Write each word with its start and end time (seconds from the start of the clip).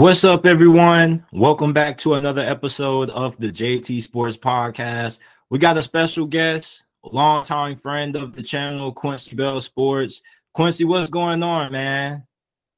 What's 0.00 0.22
up, 0.22 0.46
everyone? 0.46 1.26
Welcome 1.32 1.72
back 1.72 1.98
to 1.98 2.14
another 2.14 2.42
episode 2.42 3.10
of 3.10 3.36
the 3.38 3.48
JT 3.48 4.00
Sports 4.00 4.36
Podcast. 4.36 5.18
We 5.50 5.58
got 5.58 5.76
a 5.76 5.82
special 5.82 6.24
guest, 6.24 6.84
a 7.02 7.08
longtime 7.08 7.74
friend 7.74 8.14
of 8.14 8.32
the 8.32 8.44
channel, 8.44 8.92
Quincy 8.92 9.34
Bell 9.34 9.60
Sports. 9.60 10.22
Quincy, 10.52 10.84
what's 10.84 11.10
going 11.10 11.42
on, 11.42 11.72
man? 11.72 12.24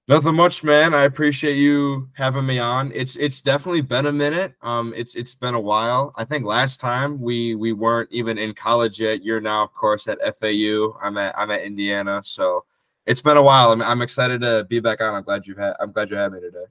Nothing 0.08 0.34
much, 0.34 0.64
man. 0.64 0.94
I 0.94 1.02
appreciate 1.02 1.56
you 1.56 2.08
having 2.14 2.46
me 2.46 2.58
on. 2.58 2.90
It's 2.94 3.16
it's 3.16 3.42
definitely 3.42 3.82
been 3.82 4.06
a 4.06 4.12
minute. 4.12 4.54
Um, 4.62 4.94
it's 4.96 5.14
it's 5.14 5.34
been 5.34 5.52
a 5.52 5.60
while. 5.60 6.14
I 6.16 6.24
think 6.24 6.46
last 6.46 6.80
time 6.80 7.20
we 7.20 7.54
we 7.54 7.74
weren't 7.74 8.10
even 8.10 8.38
in 8.38 8.54
college 8.54 8.98
yet. 8.98 9.22
You're 9.22 9.42
now, 9.42 9.62
of 9.62 9.74
course, 9.74 10.08
at 10.08 10.20
FAU. 10.40 10.96
I'm 11.02 11.18
at 11.18 11.38
I'm 11.38 11.50
at 11.50 11.60
Indiana, 11.60 12.22
so 12.24 12.64
it's 13.04 13.20
been 13.20 13.36
a 13.36 13.42
while. 13.42 13.72
I'm, 13.72 13.82
I'm 13.82 14.00
excited 14.00 14.40
to 14.40 14.64
be 14.70 14.80
back 14.80 15.02
on. 15.02 15.14
I'm 15.14 15.22
glad 15.22 15.46
you've 15.46 15.58
had 15.58 15.74
I'm 15.80 15.92
glad 15.92 16.08
you 16.08 16.16
had 16.16 16.32
me 16.32 16.40
today. 16.40 16.64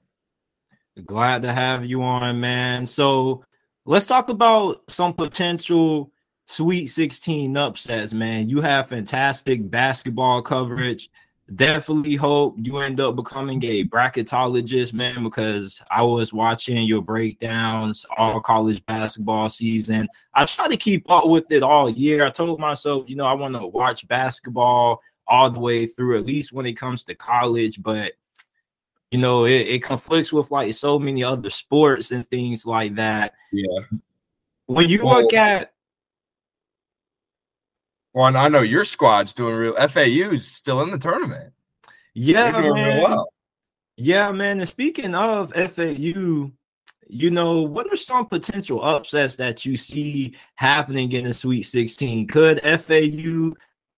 Glad 1.04 1.42
to 1.42 1.52
have 1.52 1.84
you 1.84 2.02
on, 2.02 2.40
man. 2.40 2.86
So 2.86 3.44
let's 3.84 4.06
talk 4.06 4.28
about 4.28 4.82
some 4.88 5.12
potential 5.14 6.12
Sweet 6.50 6.88
16 6.88 7.56
upsets, 7.56 8.12
man. 8.12 8.48
You 8.48 8.60
have 8.60 8.88
fantastic 8.88 9.70
basketball 9.70 10.42
coverage. 10.42 11.08
Definitely 11.54 12.16
hope 12.16 12.56
you 12.58 12.78
end 12.78 12.98
up 12.98 13.14
becoming 13.14 13.62
a 13.62 13.84
bracketologist, 13.84 14.92
man, 14.92 15.22
because 15.22 15.80
I 15.92 16.02
was 16.02 16.32
watching 16.32 16.84
your 16.88 17.02
breakdowns 17.02 18.04
all 18.18 18.40
college 18.40 18.84
basketball 18.84 19.48
season. 19.48 20.08
I 20.34 20.44
try 20.44 20.66
to 20.66 20.76
keep 20.76 21.08
up 21.08 21.28
with 21.28 21.52
it 21.52 21.62
all 21.62 21.88
year. 21.88 22.26
I 22.26 22.30
told 22.30 22.58
myself, 22.58 23.04
you 23.08 23.14
know, 23.14 23.26
I 23.26 23.34
want 23.34 23.54
to 23.54 23.64
watch 23.68 24.08
basketball 24.08 25.02
all 25.28 25.50
the 25.50 25.60
way 25.60 25.86
through, 25.86 26.18
at 26.18 26.26
least 26.26 26.52
when 26.52 26.66
it 26.66 26.72
comes 26.72 27.04
to 27.04 27.14
college, 27.14 27.80
but 27.80 28.14
you 29.10 29.18
know, 29.18 29.44
it, 29.44 29.66
it 29.66 29.82
conflicts 29.82 30.32
with 30.32 30.50
like 30.50 30.72
so 30.74 30.98
many 30.98 31.24
other 31.24 31.50
sports 31.50 32.10
and 32.10 32.26
things 32.28 32.64
like 32.64 32.94
that. 32.94 33.34
Yeah. 33.52 33.80
When 34.66 34.88
you 34.88 35.04
well, 35.04 35.22
look 35.22 35.34
at 35.34 35.72
well, 38.12 38.36
I 38.36 38.48
know 38.48 38.62
your 38.62 38.84
squad's 38.84 39.32
doing 39.32 39.54
real 39.54 39.88
FAU's 39.88 40.46
still 40.46 40.82
in 40.82 40.90
the 40.90 40.98
tournament. 40.98 41.52
Yeah, 42.14 42.50
man. 42.52 43.02
Well. 43.02 43.32
Yeah, 43.96 44.32
man. 44.32 44.58
And 44.58 44.68
speaking 44.68 45.14
of 45.14 45.52
FAU, 45.52 46.50
you 47.08 47.30
know, 47.30 47.62
what 47.62 47.92
are 47.92 47.96
some 47.96 48.26
potential 48.26 48.82
upsets 48.82 49.36
that 49.36 49.64
you 49.64 49.76
see 49.76 50.34
happening 50.56 51.12
in 51.12 51.24
the 51.24 51.34
Sweet 51.34 51.62
16? 51.62 52.26
Could 52.26 52.60
FAU 52.62 53.52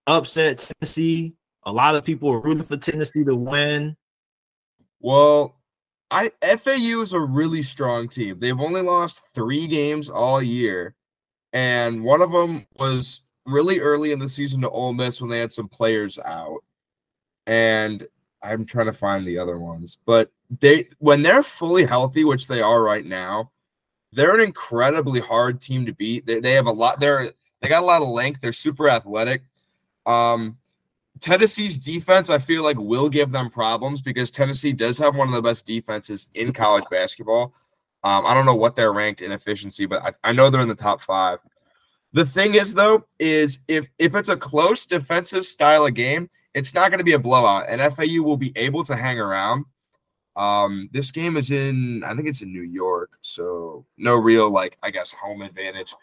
upset 0.06 0.72
Tennessee? 0.80 1.34
A 1.64 1.72
lot 1.72 1.94
of 1.94 2.04
people 2.04 2.30
are 2.30 2.40
rooting 2.40 2.64
for 2.64 2.76
Tennessee 2.76 3.24
to 3.24 3.36
win. 3.36 3.96
Well, 5.02 5.56
I 6.10 6.30
FAU 6.40 7.02
is 7.02 7.12
a 7.12 7.20
really 7.20 7.62
strong 7.62 8.08
team. 8.08 8.38
They've 8.38 8.60
only 8.60 8.82
lost 8.82 9.22
three 9.34 9.66
games 9.66 10.08
all 10.08 10.40
year, 10.42 10.94
and 11.52 12.02
one 12.04 12.22
of 12.22 12.30
them 12.32 12.66
was 12.78 13.22
really 13.44 13.80
early 13.80 14.12
in 14.12 14.18
the 14.18 14.28
season 14.28 14.60
to 14.62 14.70
Ole 14.70 14.92
Miss 14.92 15.20
when 15.20 15.28
they 15.28 15.40
had 15.40 15.52
some 15.52 15.68
players 15.68 16.18
out. 16.20 16.60
And 17.46 18.06
I'm 18.42 18.64
trying 18.64 18.86
to 18.86 18.92
find 18.92 19.26
the 19.26 19.38
other 19.38 19.58
ones, 19.58 19.98
but 20.06 20.30
they 20.60 20.88
when 20.98 21.22
they're 21.22 21.42
fully 21.42 21.84
healthy, 21.84 22.24
which 22.24 22.46
they 22.46 22.60
are 22.60 22.82
right 22.82 23.04
now, 23.04 23.50
they're 24.12 24.34
an 24.34 24.40
incredibly 24.40 25.20
hard 25.20 25.60
team 25.60 25.84
to 25.86 25.92
beat. 25.92 26.26
They, 26.26 26.40
they 26.40 26.52
have 26.52 26.66
a 26.66 26.72
lot. 26.72 27.00
They're 27.00 27.32
they 27.60 27.68
got 27.68 27.82
a 27.82 27.86
lot 27.86 28.02
of 28.02 28.08
length. 28.08 28.40
They're 28.40 28.52
super 28.52 28.88
athletic. 28.88 29.42
Um, 30.06 30.58
Tennessee's 31.22 31.78
defense, 31.78 32.30
I 32.30 32.38
feel 32.38 32.64
like, 32.64 32.76
will 32.76 33.08
give 33.08 33.30
them 33.30 33.48
problems 33.48 34.02
because 34.02 34.30
Tennessee 34.30 34.72
does 34.72 34.98
have 34.98 35.16
one 35.16 35.28
of 35.28 35.34
the 35.34 35.40
best 35.40 35.64
defenses 35.64 36.26
in 36.34 36.52
college 36.52 36.84
basketball. 36.90 37.54
Um, 38.04 38.26
I 38.26 38.34
don't 38.34 38.44
know 38.44 38.56
what 38.56 38.74
they're 38.74 38.92
ranked 38.92 39.22
in 39.22 39.30
efficiency, 39.30 39.86
but 39.86 40.02
I, 40.02 40.12
I 40.24 40.32
know 40.32 40.50
they're 40.50 40.60
in 40.60 40.68
the 40.68 40.74
top 40.74 41.00
five. 41.00 41.38
The 42.12 42.26
thing 42.26 42.56
is, 42.56 42.74
though, 42.74 43.06
is 43.20 43.60
if 43.68 43.88
if 43.98 44.14
it's 44.14 44.28
a 44.28 44.36
close 44.36 44.84
defensive 44.84 45.46
style 45.46 45.86
of 45.86 45.94
game, 45.94 46.28
it's 46.54 46.74
not 46.74 46.90
going 46.90 46.98
to 46.98 47.04
be 47.04 47.12
a 47.12 47.18
blowout, 47.18 47.66
and 47.68 47.80
FAU 47.94 48.22
will 48.22 48.36
be 48.36 48.52
able 48.56 48.84
to 48.84 48.96
hang 48.96 49.18
around. 49.18 49.64
Um, 50.34 50.88
this 50.92 51.10
game 51.10 51.36
is 51.36 51.50
in, 51.50 52.02
I 52.04 52.14
think 52.14 52.26
it's 52.26 52.42
in 52.42 52.52
New 52.52 52.62
York, 52.62 53.10
so 53.22 53.86
no 53.96 54.16
real 54.16 54.50
like 54.50 54.76
I 54.82 54.90
guess 54.90 55.12
home 55.12 55.40
advantage. 55.40 55.94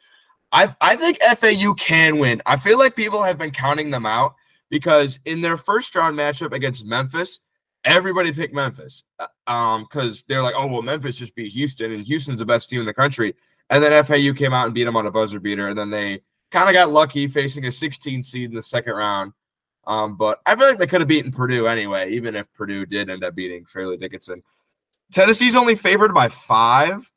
I 0.51 0.73
I 0.79 0.95
think 0.95 1.19
FAU 1.21 1.73
can 1.73 2.17
win. 2.17 2.41
I 2.45 2.55
feel 2.55 2.79
like 2.79 2.95
people 2.95 3.21
have 3.21 3.37
been 3.37 3.51
counting 3.51 3.91
them 3.91 4.05
out 4.05 4.35
because 4.69 5.19
in 5.25 5.41
their 5.41 5.57
first 5.57 5.95
round 5.95 6.17
matchup 6.17 6.53
against 6.53 6.85
Memphis, 6.85 7.39
everybody 7.83 8.31
picked 8.31 8.53
Memphis 8.53 9.03
uh, 9.19 9.27
um 9.47 9.83
because 9.83 10.23
they're 10.27 10.43
like, 10.43 10.55
oh 10.57 10.67
well, 10.67 10.81
Memphis 10.81 11.15
just 11.15 11.35
beat 11.35 11.53
Houston, 11.53 11.91
and 11.91 12.05
Houston's 12.05 12.39
the 12.39 12.45
best 12.45 12.69
team 12.69 12.79
in 12.79 12.85
the 12.85 12.93
country. 12.93 13.35
And 13.69 13.83
then 13.83 14.03
FAU 14.03 14.33
came 14.33 14.53
out 14.53 14.65
and 14.65 14.73
beat 14.73 14.85
them 14.85 14.97
on 14.97 15.05
a 15.05 15.11
buzzer 15.11 15.39
beater, 15.39 15.67
and 15.67 15.77
then 15.77 15.89
they 15.89 16.21
kind 16.51 16.67
of 16.67 16.73
got 16.73 16.89
lucky 16.89 17.27
facing 17.27 17.65
a 17.65 17.71
16 17.71 18.23
seed 18.23 18.49
in 18.49 18.55
the 18.55 18.61
second 18.61 18.93
round. 18.93 19.33
Um, 19.85 20.17
but 20.17 20.41
I 20.45 20.55
feel 20.55 20.67
like 20.67 20.77
they 20.77 20.87
could 20.87 21.01
have 21.01 21.07
beaten 21.07 21.31
Purdue 21.31 21.67
anyway, 21.67 22.11
even 22.11 22.35
if 22.35 22.51
Purdue 22.53 22.85
did 22.85 23.09
end 23.09 23.23
up 23.23 23.35
beating 23.35 23.65
Fairleigh 23.65 23.97
Dickinson. 23.97 24.43
Tennessee's 25.11 25.55
only 25.55 25.75
favored 25.75 26.13
by 26.13 26.29
five. 26.29 27.09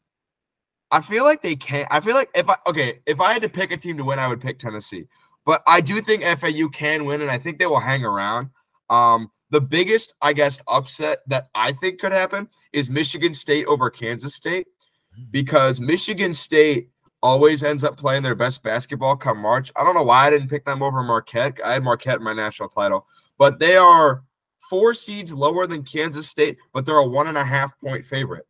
I 0.91 1.01
feel 1.01 1.25
like 1.25 1.43
they 1.43 1.57
can't. 1.57 1.89
I 1.91 2.01
feel 2.01 2.15
like 2.15 2.31
if 2.35 2.49
I 2.49 2.57
okay, 2.67 3.01
if 3.07 3.21
I 3.21 3.33
had 3.33 3.43
to 3.43 3.49
pick 3.49 3.73
a 3.73 3.77
team 3.77 3.97
to 3.97 4.05
win, 4.05 4.19
I 4.19 4.29
would 4.29 4.41
pick 4.41 4.59
Tennessee. 4.59 5.07
But 5.45 5.63
I 5.67 5.81
do 5.81 6.01
think 6.01 6.23
FAU 6.25 6.69
can 6.69 7.05
win, 7.05 7.21
and 7.21 7.31
I 7.31 7.39
think 7.39 7.59
they 7.59 7.67
will 7.67 7.81
hang 7.81 8.05
around. 8.05 8.51
Um, 8.91 9.31
the 9.51 9.61
biggest, 9.61 10.15
I 10.23 10.33
guess, 10.33 10.59
upset 10.69 11.21
that 11.27 11.49
I 11.55 11.73
think 11.73 12.01
could 12.01 12.13
happen 12.13 12.49
is 12.73 12.89
Michigan 12.89 13.35
State 13.35 13.67
over 13.67 13.91
Kansas 13.91 14.35
State 14.35 14.67
hmm. 15.15 15.25
because 15.31 15.81
Michigan 15.81 16.33
State 16.35 16.89
always 17.23 17.63
ends 17.63 17.85
up 17.85 17.97
playing 17.97 18.23
their 18.23 18.35
best 18.35 18.63
basketball 18.63 19.17
come 19.17 19.39
March. 19.39 19.71
I 19.77 19.85
don't 19.85 19.95
know 19.95 20.03
why 20.03 20.27
I 20.27 20.31
didn't 20.31 20.49
pick 20.49 20.65
them 20.65 20.83
over 20.83 21.03
Marquette. 21.03 21.59
I 21.65 21.75
had 21.75 21.85
Marquette 21.85 22.17
in 22.17 22.25
my 22.25 22.33
national 22.33 22.69
title, 22.69 23.07
but 23.39 23.59
they 23.59 23.77
are 23.77 24.25
four 24.69 24.95
seeds 24.95 25.33
lower 25.33 25.67
than 25.67 25.85
Kansas 25.85 26.29
State, 26.29 26.57
but 26.73 26.85
they're 26.85 26.97
a 26.97 27.07
one 27.07 27.29
and 27.29 27.39
a 27.39 27.45
half 27.45 27.79
point 27.81 28.07
favorite 28.07 28.47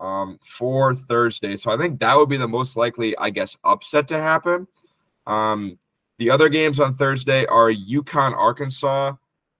um, 0.00 0.38
for 0.58 0.94
Thursday. 0.94 1.56
So 1.56 1.70
I 1.70 1.76
think 1.76 2.00
that 2.00 2.16
would 2.16 2.28
be 2.28 2.36
the 2.36 2.48
most 2.48 2.76
likely, 2.76 3.16
I 3.18 3.30
guess, 3.30 3.56
upset 3.62 4.08
to 4.08 4.18
happen. 4.18 4.66
Um, 5.26 5.78
the 6.18 6.30
other 6.30 6.48
games 6.48 6.80
on 6.80 6.94
Thursday 6.94 7.44
are 7.46 7.70
UConn, 7.70 8.36
Arkansas. 8.36 9.12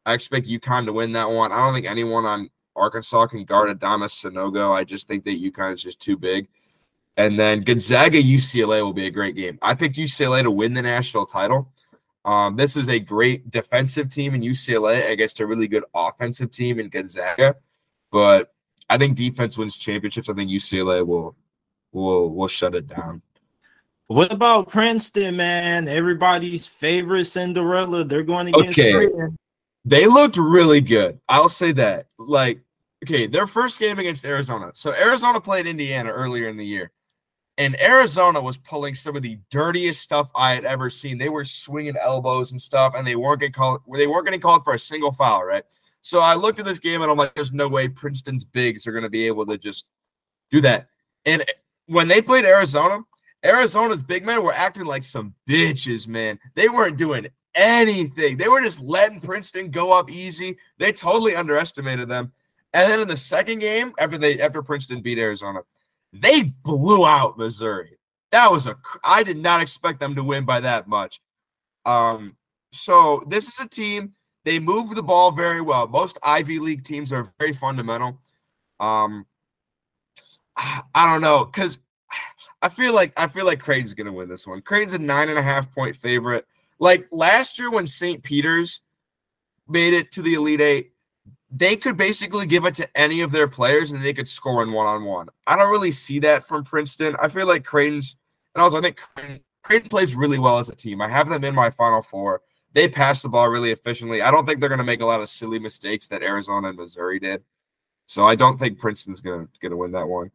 I 0.07 0.15
expect 0.15 0.47
UConn 0.47 0.87
to 0.87 0.93
win 0.93 1.13
that 1.13 1.31
one. 1.31 1.53
I 1.53 1.65
don't 1.65 1.75
think 1.75 1.87
anyone 1.87 2.25
on 2.25 2.51
Arkansas 2.77 3.27
can 3.29 3.45
guard 3.45 3.69
Adama 3.69 4.07
Sanogo. 4.07 4.73
I 4.73 4.85
just 4.85 5.09
think 5.09 5.25
that 5.25 5.43
UConn 5.43 5.75
is 5.75 5.83
just 5.83 6.01
too 6.01 6.17
big. 6.17 6.49
And 7.17 7.39
then 7.39 7.63
Gonzaga, 7.63 8.23
UCLA 8.23 8.83
will 8.83 8.93
be 8.93 9.07
a 9.07 9.11
great 9.11 9.37
game. 9.37 9.59
I 9.63 9.75
picked 9.75 9.97
UCLA 9.97 10.43
to 10.43 10.51
win 10.51 10.75
the 10.75 10.83
national 10.83 11.27
title. 11.27 11.73
Um, 12.25 12.57
this 12.57 12.77
is 12.77 12.89
a 12.89 12.99
great 12.99 13.51
defensive 13.51 14.09
team 14.09 14.35
in 14.35 14.41
UCLA 14.41 15.11
against 15.11 15.41
a 15.41 15.47
really 15.47 15.69
good 15.69 15.85
offensive 15.95 16.51
team 16.51 16.81
in 16.81 16.89
Gonzaga. 16.89 17.57
But 18.11 18.53
I 18.89 18.99
think 18.99 19.17
defense 19.17 19.57
wins 19.57 19.77
championships. 19.77 20.29
I 20.29 20.35
think 20.35 20.51
UCLA 20.51 21.07
will 21.07 21.37
will 21.93 22.31
will 22.35 22.49
shut 22.49 22.75
it 22.75 22.87
down. 22.87 23.23
What 24.09 24.31
about 24.33 24.69
Princeton, 24.69 25.37
man? 25.37 25.89
Everybody's 25.89 26.67
favorite 26.67 27.25
Cinderella. 27.25 28.05
They're 28.05 28.23
going 28.23 28.49
against 28.49 28.79
okay. 28.79 29.09
They 29.87 30.07
looked 30.07 30.37
really 30.37 30.81
good. 30.81 31.19
I'll 31.29 31.49
say 31.49 31.73
that. 31.73 32.07
Like, 32.19 32.61
okay, 33.05 33.27
their 33.27 33.47
first 33.47 33.79
game 33.79 33.99
against 33.99 34.25
Arizona. 34.25 34.71
So 34.75 34.93
Arizona 34.93 35.41
played 35.41 35.67
Indiana 35.67 36.11
earlier 36.11 36.49
in 36.49 36.57
the 36.57 36.67
year, 36.67 36.93
and 37.57 37.81
Arizona 37.81 38.41
was 38.41 38.57
pulling 38.59 38.95
some 38.95 39.17
of 39.17 39.23
the 39.23 39.39
dirtiest 39.51 40.03
stuff 40.03 40.31
I 40.35 40.55
had 40.55 40.65
ever 40.65 40.91
seen. 40.91 41.17
They 41.17 41.29
were 41.31 41.45
swinging 41.45 41.97
elbows 42.01 42.51
and 42.51 42.61
stuff, 42.61 42.95
and 42.97 43.07
they 43.07 43.17
weren't 43.17 43.41
getting 43.41 43.53
called. 43.53 43.81
They 43.93 44.07
weren't 44.07 44.27
getting 44.27 44.41
called 44.41 44.65
for 44.65 44.75
a 44.75 44.79
single 44.79 45.13
foul, 45.13 45.45
right? 45.45 45.65
So 46.05 46.21
I 46.21 46.35
looked 46.35 46.59
at 46.59 46.67
this 46.67 46.79
game 46.79 47.01
and 47.01 47.11
I'm 47.11 47.17
like, 47.17 47.35
there's 47.35 47.55
no 47.55 47.67
way 47.67 47.89
Princeton's 47.89 48.45
bigs 48.45 48.87
are 48.87 48.93
going 48.93 49.05
to 49.05 49.11
be 49.11 49.27
able 49.27 49.47
to 49.47 49.57
just 49.57 49.87
do 50.51 50.61
that. 50.61 50.89
And 51.25 51.43
when 51.87 52.09
they 52.09 52.21
played 52.21 52.45
Arizona, 52.45 53.01
Arizona's 53.45 54.03
big 54.03 54.25
men 54.25 54.43
were 54.43 54.55
acting 54.55 54.87
like 54.87 55.03
some 55.03 55.35
bitches, 55.49 56.09
man. 56.09 56.39
They 56.55 56.69
weren't 56.69 56.97
doing 56.97 57.29
anything. 57.55 58.37
They 58.37 58.49
were 58.49 58.63
just 58.63 58.81
letting 58.81 59.21
Princeton 59.21 59.71
go 59.71 59.93
up 59.93 60.11
easy. 60.11 60.57
They 60.79 60.93
totally 60.93 61.37
underestimated 61.37 62.09
them. 62.09 62.33
And 62.73 62.91
then 62.91 63.01
in 63.01 63.09
the 63.09 63.17
second 63.17 63.61
game, 63.61 63.93
after 63.99 64.19
they 64.19 64.41
after 64.41 64.63
Princeton 64.63 65.01
beat 65.01 65.19
Arizona, 65.19 65.61
they 66.13 66.43
blew 66.43 67.07
out 67.07 67.39
Missouri. 67.39 67.99
That 68.33 68.51
was 68.51 68.67
a 68.67 68.77
I 69.05 69.23
did 69.23 69.37
not 69.37 69.61
expect 69.61 70.01
them 70.01 70.15
to 70.17 70.25
win 70.25 70.45
by 70.45 70.61
that 70.61 70.89
much. 70.89 71.21
Um, 71.87 72.37
so 72.73 73.23
this 73.29 73.47
is 73.47 73.55
a 73.61 73.69
team. 73.69 74.15
They 74.45 74.59
move 74.59 74.95
the 74.95 75.03
ball 75.03 75.31
very 75.31 75.61
well. 75.61 75.87
Most 75.87 76.19
Ivy 76.23 76.59
League 76.59 76.85
teams 76.85 77.13
are 77.13 77.33
very 77.39 77.53
fundamental. 77.53 78.21
Um, 78.81 79.27
I 80.57 80.83
don't 80.95 81.21
know 81.21 81.45
because 81.45 81.79
I 82.65 82.69
feel 82.71 82.95
like 82.95 83.13
I 83.19 83.27
feel 83.27 83.45
like 83.45 83.61
Creighton's 83.61 83.93
gonna 83.93 84.11
win 84.11 84.27
this 84.27 84.47
one. 84.47 84.63
Creighton's 84.63 84.95
a 84.95 84.99
nine 84.99 85.29
and 85.29 85.39
a 85.39 85.43
half 85.43 85.71
point 85.75 85.95
favorite. 85.95 86.47
Like 86.79 87.07
last 87.13 87.59
year 87.59 87.71
when 87.71 87.87
St. 87.87 88.23
Peter's 88.23 88.81
made 89.69 89.93
it 89.93 90.11
to 90.13 90.23
the 90.23 90.33
Elite 90.33 90.63
Eight, 90.63 90.93
they 91.51 91.77
could 91.77 91.99
basically 91.99 92.47
give 92.47 92.65
it 92.65 92.75
to 92.77 92.99
any 92.99 93.21
of 93.21 93.33
their 93.33 93.49
players 93.49 93.93
and 93.93 94.03
they 94.03 94.15
could 94.15 94.27
score 94.27 94.63
in 94.63 94.73
one 94.73 94.87
on 94.87 95.05
one. 95.05 95.29
I 95.47 95.57
don't 95.57 95.71
really 95.71 95.91
see 95.91 96.19
that 96.21 96.49
from 96.49 96.65
Princeton. 96.65 97.15
I 97.21 97.29
feel 97.29 97.47
like 97.47 97.67
Creighton's, 97.67 98.17
and 98.55 98.63
also 98.63 98.79
I 98.79 98.81
think 98.81 98.99
Creighton, 99.63 99.91
plays 99.91 100.17
really 100.17 100.39
well 100.39 100.59
as 100.59 100.71
a 100.71 100.75
team. 100.75 101.03
I 101.03 101.09
have 101.09 101.29
them 101.29 101.45
in 101.45 101.55
my 101.55 101.69
Final 101.69 102.01
Four. 102.01 102.41
They 102.73 102.89
pass 102.89 103.21
the 103.21 103.29
ball 103.29 103.51
really 103.51 103.73
efficiently. 103.73 104.23
I 104.23 104.31
don't 104.31 104.47
think 104.47 104.61
they're 104.61 104.75
to 104.75 104.83
make 104.83 105.03
a 105.03 105.07
lot 105.07 105.21
of 105.21 105.29
silly 105.29 105.59
mistakes 105.59 106.09
that 106.09 106.23
Arizona 106.23 106.69
and 106.69 106.79
Missouri 106.79 107.21
did. 107.21 107.45
So 108.07 108.25
I 108.25 108.35
don't 108.37 108.59
think 108.59 108.79
Princeton's 108.79 109.21
going 109.21 109.49
to 109.61 109.77
win 109.77 109.93
that 109.93 110.09
one. 110.09 110.31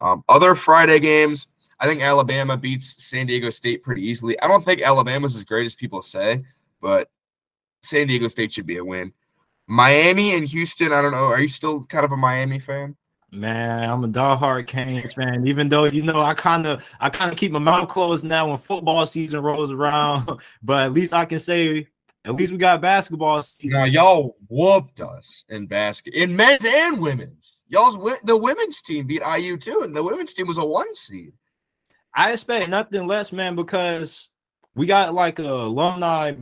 Um, 0.00 0.24
other 0.28 0.54
Friday 0.54 0.98
games, 0.98 1.46
I 1.80 1.86
think 1.86 2.00
Alabama 2.00 2.56
beats 2.56 3.02
San 3.04 3.26
Diego 3.26 3.50
State 3.50 3.82
pretty 3.82 4.02
easily. 4.02 4.40
I 4.40 4.48
don't 4.48 4.64
think 4.64 4.82
Alabama's 4.82 5.36
as 5.36 5.44
great 5.44 5.66
as 5.66 5.74
people 5.74 6.02
say, 6.02 6.44
but 6.80 7.10
San 7.82 8.06
Diego 8.06 8.28
State 8.28 8.52
should 8.52 8.66
be 8.66 8.78
a 8.78 8.84
win. 8.84 9.12
Miami 9.66 10.34
and 10.34 10.46
Houston, 10.46 10.92
I 10.92 11.00
don't 11.00 11.12
know. 11.12 11.26
Are 11.26 11.40
you 11.40 11.48
still 11.48 11.84
kind 11.84 12.04
of 12.04 12.12
a 12.12 12.16
Miami 12.16 12.58
fan? 12.58 12.96
Man, 13.34 13.90
I'm 13.90 14.04
a 14.04 14.08
diehard 14.08 14.68
Canes 14.68 15.14
fan. 15.14 15.46
Even 15.46 15.68
though 15.68 15.84
you 15.86 16.02
know 16.02 16.22
I 16.22 16.34
kind 16.34 16.66
of 16.66 16.84
I 17.00 17.10
kind 17.10 17.32
of 17.32 17.38
keep 17.38 17.50
my 17.50 17.58
mouth 17.58 17.88
closed 17.88 18.24
now 18.24 18.48
when 18.48 18.58
football 18.58 19.04
season 19.06 19.40
rolls 19.40 19.72
around, 19.72 20.30
but 20.62 20.84
at 20.84 20.92
least 20.92 21.12
I 21.12 21.24
can 21.24 21.40
say 21.40 21.88
at 22.24 22.34
least 22.34 22.52
we 22.52 22.58
got 22.58 22.80
basketball 22.80 23.42
season. 23.42 23.78
Now 23.78 23.84
y'all 23.86 24.36
whooped 24.48 25.00
us 25.00 25.44
in 25.48 25.66
basket 25.66 26.14
in 26.14 26.34
men's 26.34 26.64
and 26.64 27.00
women's. 27.00 27.60
Y'all's 27.66 27.96
the 28.24 28.36
women's 28.36 28.80
team 28.80 29.06
beat 29.06 29.22
IU 29.22 29.56
too, 29.56 29.80
and 29.82 29.96
the 29.96 30.02
women's 30.02 30.32
team 30.32 30.46
was 30.46 30.58
a 30.58 30.64
one 30.64 30.94
seed. 30.94 31.32
I 32.14 32.32
expect 32.32 32.68
nothing 32.68 33.06
less, 33.06 33.32
man, 33.32 33.56
because 33.56 34.28
we 34.74 34.86
got 34.86 35.14
like 35.14 35.38
a 35.38 35.52
alumni 35.52 36.34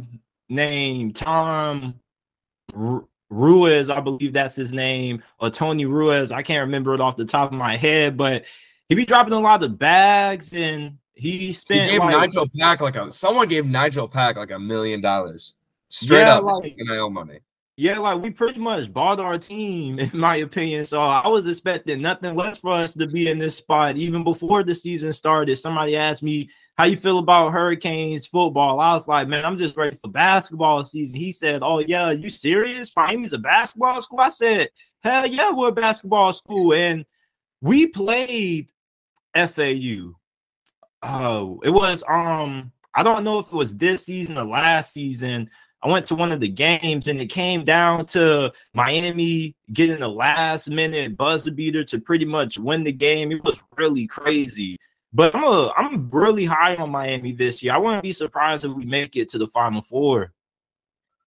named 0.48 1.16
Tom 1.16 1.94
Ruiz, 3.30 3.90
I 3.90 4.00
believe 4.00 4.32
that's 4.34 4.54
his 4.54 4.72
name, 4.72 5.22
or 5.38 5.50
Tony 5.50 5.86
Ruiz. 5.86 6.30
I 6.30 6.42
can't 6.42 6.66
remember 6.66 6.94
it 6.94 7.00
off 7.00 7.16
the 7.16 7.24
top 7.24 7.52
of 7.52 7.58
my 7.58 7.76
head, 7.76 8.16
but 8.16 8.44
he 8.88 8.94
be 8.94 9.06
dropping 9.06 9.32
a 9.32 9.40
lot 9.40 9.62
of 9.62 9.78
bags 9.78 10.52
and 10.52 10.98
he 11.14 11.52
spent. 11.52 11.90
He 11.90 11.98
gave 11.98 12.00
like, 12.00 12.16
Nigel 12.16 12.48
Pack 12.58 12.80
like 12.80 12.96
a 12.96 13.10
someone 13.10 13.48
gave 13.48 13.64
Nigel 13.64 14.08
Pack 14.08 14.36
like 14.36 14.50
a 14.50 14.58
million 14.58 15.00
dollars 15.00 15.54
straight 15.88 16.20
yeah, 16.20 16.36
up 16.36 16.44
like, 16.44 16.76
NIL 16.76 17.10
money. 17.10 17.40
Yeah, 17.76 17.98
like 17.98 18.20
we 18.20 18.30
pretty 18.30 18.60
much 18.60 18.92
bought 18.92 19.18
our 19.18 19.38
team, 19.38 19.98
in 19.98 20.10
my 20.12 20.36
opinion. 20.36 20.84
So 20.86 21.00
I 21.00 21.26
was 21.26 21.46
expecting 21.46 22.02
nothing 22.02 22.36
less 22.36 22.58
for 22.58 22.72
us 22.72 22.94
to 22.94 23.06
be 23.06 23.28
in 23.30 23.38
this 23.38 23.56
spot 23.56 23.96
even 23.96 24.24
before 24.24 24.62
the 24.62 24.74
season 24.74 25.12
started. 25.12 25.56
Somebody 25.56 25.96
asked 25.96 26.22
me 26.22 26.50
how 26.76 26.84
you 26.84 26.96
feel 26.96 27.18
about 27.18 27.52
Hurricanes 27.52 28.26
football. 28.26 28.80
I 28.80 28.92
was 28.92 29.08
like, 29.08 29.28
man, 29.28 29.44
I'm 29.44 29.58
just 29.58 29.76
ready 29.76 29.96
for 29.96 30.10
basketball 30.10 30.84
season. 30.84 31.18
He 31.18 31.32
said, 31.32 31.62
Oh, 31.62 31.78
yeah, 31.78 32.10
you 32.10 32.28
serious? 32.28 32.90
Miami's 32.94 33.32
a 33.32 33.38
basketball 33.38 34.00
school. 34.02 34.20
I 34.20 34.30
said, 34.30 34.68
Hell 35.02 35.26
yeah, 35.26 35.50
we're 35.50 35.68
a 35.68 35.72
basketball 35.72 36.32
school. 36.32 36.74
And 36.74 37.04
we 37.60 37.86
played 37.86 38.70
FAU. 39.34 40.12
Oh, 41.02 41.60
it 41.64 41.70
was 41.70 42.04
um, 42.08 42.70
I 42.94 43.02
don't 43.02 43.24
know 43.24 43.38
if 43.38 43.46
it 43.46 43.52
was 43.52 43.76
this 43.76 44.04
season 44.04 44.36
or 44.36 44.44
last 44.44 44.92
season. 44.92 45.50
I 45.82 45.88
went 45.88 46.06
to 46.06 46.14
one 46.14 46.30
of 46.30 46.38
the 46.38 46.48
games 46.48 47.08
and 47.08 47.20
it 47.20 47.26
came 47.26 47.64
down 47.64 48.06
to 48.06 48.52
Miami 48.72 49.56
getting 49.72 49.98
the 49.98 50.08
last 50.08 50.70
minute 50.70 51.16
buzzer 51.16 51.50
beater 51.50 51.82
to 51.84 51.98
pretty 51.98 52.24
much 52.24 52.58
win 52.58 52.84
the 52.84 52.92
game. 52.92 53.32
It 53.32 53.42
was 53.42 53.58
really 53.76 54.06
crazy. 54.06 54.78
But 55.12 55.34
I'm 55.34 55.44
a, 55.44 55.72
I'm 55.76 56.08
really 56.10 56.44
high 56.44 56.76
on 56.76 56.90
Miami 56.90 57.32
this 57.32 57.62
year. 57.62 57.74
I 57.74 57.78
wouldn't 57.78 58.02
be 58.02 58.12
surprised 58.12 58.64
if 58.64 58.72
we 58.72 58.86
make 58.86 59.16
it 59.16 59.28
to 59.30 59.38
the 59.38 59.46
Final 59.48 59.82
Four. 59.82 60.32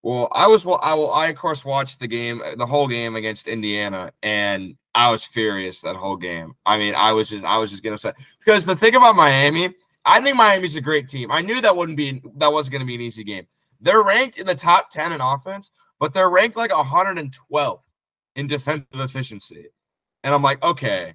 Well, 0.01 0.29
I 0.31 0.47
was 0.47 0.63
well, 0.63 0.79
I 0.81 0.93
will 0.93 1.11
I 1.11 1.27
of 1.27 1.35
course 1.35 1.65
watched 1.65 1.99
the 1.99 2.07
game, 2.07 2.41
the 2.57 2.65
whole 2.65 2.87
game 2.87 3.15
against 3.15 3.47
Indiana, 3.47 4.11
and 4.23 4.75
I 4.93 5.11
was 5.11 5.23
furious 5.23 5.81
that 5.81 5.95
whole 5.95 6.15
game. 6.15 6.55
I 6.65 6.77
mean, 6.77 6.95
I 6.95 7.11
was 7.11 7.29
just 7.29 7.43
I 7.43 7.57
was 7.57 7.71
just 7.71 7.83
getting 7.83 7.95
upset 7.95 8.15
because 8.39 8.65
the 8.65 8.75
thing 8.75 8.95
about 8.95 9.15
Miami, 9.15 9.73
I 10.05 10.21
think 10.21 10.37
Miami's 10.37 10.75
a 10.75 10.81
great 10.81 11.09
team. 11.09 11.31
I 11.31 11.41
knew 11.41 11.59
that 11.59 11.75
wouldn't 11.75 11.97
be 11.97 12.21
that 12.37 12.53
wasn't 12.53 12.73
going 12.73 12.81
to 12.81 12.87
be 12.87 12.95
an 12.95 13.01
easy 13.01 13.23
game. 13.23 13.47
They're 13.81 14.03
ranked 14.03 14.37
in 14.37 14.47
the 14.47 14.55
top 14.55 14.89
ten 14.89 15.11
in 15.11 15.21
offense, 15.21 15.71
but 15.99 16.13
they're 16.13 16.29
ranked 16.29 16.57
like 16.57 16.75
112 16.75 17.79
in 18.35 18.47
defensive 18.47 18.87
efficiency, 18.93 19.67
and 20.23 20.33
I'm 20.33 20.43
like, 20.43 20.61
okay, 20.63 21.13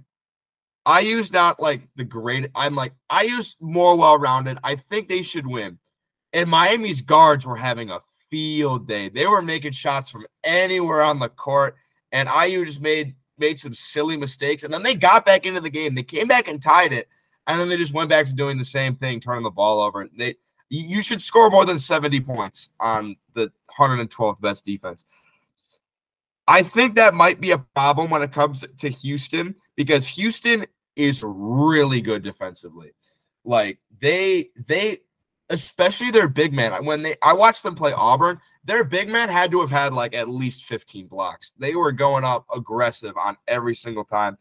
I 0.86 1.00
use 1.00 1.32
not 1.32 1.60
like 1.60 1.82
the 1.96 2.04
great. 2.04 2.50
I'm 2.54 2.74
like 2.74 2.92
I 3.08 3.22
use 3.22 3.56
more 3.60 3.96
well 3.96 4.18
rounded. 4.18 4.58
I 4.64 4.76
think 4.76 5.08
they 5.08 5.22
should 5.22 5.46
win. 5.46 5.78
And 6.32 6.48
Miami's 6.48 7.02
guards 7.02 7.44
were 7.44 7.56
having 7.56 7.90
a 7.90 8.00
field 8.30 8.88
day. 8.88 9.08
They 9.08 9.26
were 9.26 9.42
making 9.42 9.72
shots 9.72 10.08
from 10.08 10.26
anywhere 10.44 11.02
on 11.02 11.18
the 11.18 11.28
court, 11.28 11.76
and 12.12 12.28
IU 12.28 12.64
just 12.64 12.80
made 12.80 13.14
made 13.38 13.58
some 13.58 13.74
silly 13.74 14.16
mistakes. 14.16 14.62
And 14.62 14.72
then 14.72 14.82
they 14.82 14.94
got 14.94 15.26
back 15.26 15.46
into 15.46 15.60
the 15.60 15.70
game. 15.70 15.94
They 15.94 16.02
came 16.02 16.28
back 16.28 16.48
and 16.48 16.62
tied 16.62 16.92
it, 16.92 17.08
and 17.46 17.60
then 17.60 17.68
they 17.68 17.76
just 17.76 17.94
went 17.94 18.10
back 18.10 18.26
to 18.26 18.32
doing 18.32 18.58
the 18.58 18.64
same 18.64 18.96
thing, 18.96 19.20
turning 19.20 19.44
the 19.44 19.50
ball 19.50 19.80
over. 19.80 20.08
They 20.16 20.36
you 20.70 21.02
should 21.02 21.20
score 21.20 21.50
more 21.50 21.66
than 21.66 21.78
70 21.78 22.20
points 22.20 22.70
on 22.78 23.16
the 23.34 23.52
112th 23.78 24.40
best 24.40 24.64
defense. 24.64 25.04
I 26.46 26.62
think 26.62 26.94
that 26.94 27.14
might 27.14 27.40
be 27.40 27.50
a 27.50 27.58
problem 27.58 28.10
when 28.10 28.22
it 28.22 28.32
comes 28.32 28.64
to 28.78 28.88
Houston 28.88 29.54
because 29.76 30.06
Houston 30.06 30.66
is 30.96 31.22
really 31.24 32.00
good 32.00 32.22
defensively. 32.22 32.92
Like 33.44 33.78
they 34.00 34.50
they 34.66 34.98
especially 35.48 36.10
their 36.10 36.28
big 36.28 36.52
man 36.52 36.84
when 36.84 37.02
they 37.02 37.16
I 37.22 37.34
watched 37.34 37.62
them 37.62 37.74
play 37.74 37.92
Auburn, 37.92 38.40
their 38.64 38.84
big 38.84 39.08
man 39.08 39.28
had 39.28 39.50
to 39.52 39.60
have 39.60 39.70
had 39.70 39.94
like 39.94 40.14
at 40.14 40.28
least 40.28 40.64
15 40.64 41.06
blocks. 41.06 41.52
They 41.58 41.74
were 41.74 41.92
going 41.92 42.24
up 42.24 42.46
aggressive 42.54 43.16
on 43.16 43.36
every 43.48 43.74
single 43.74 44.04
time. 44.04 44.36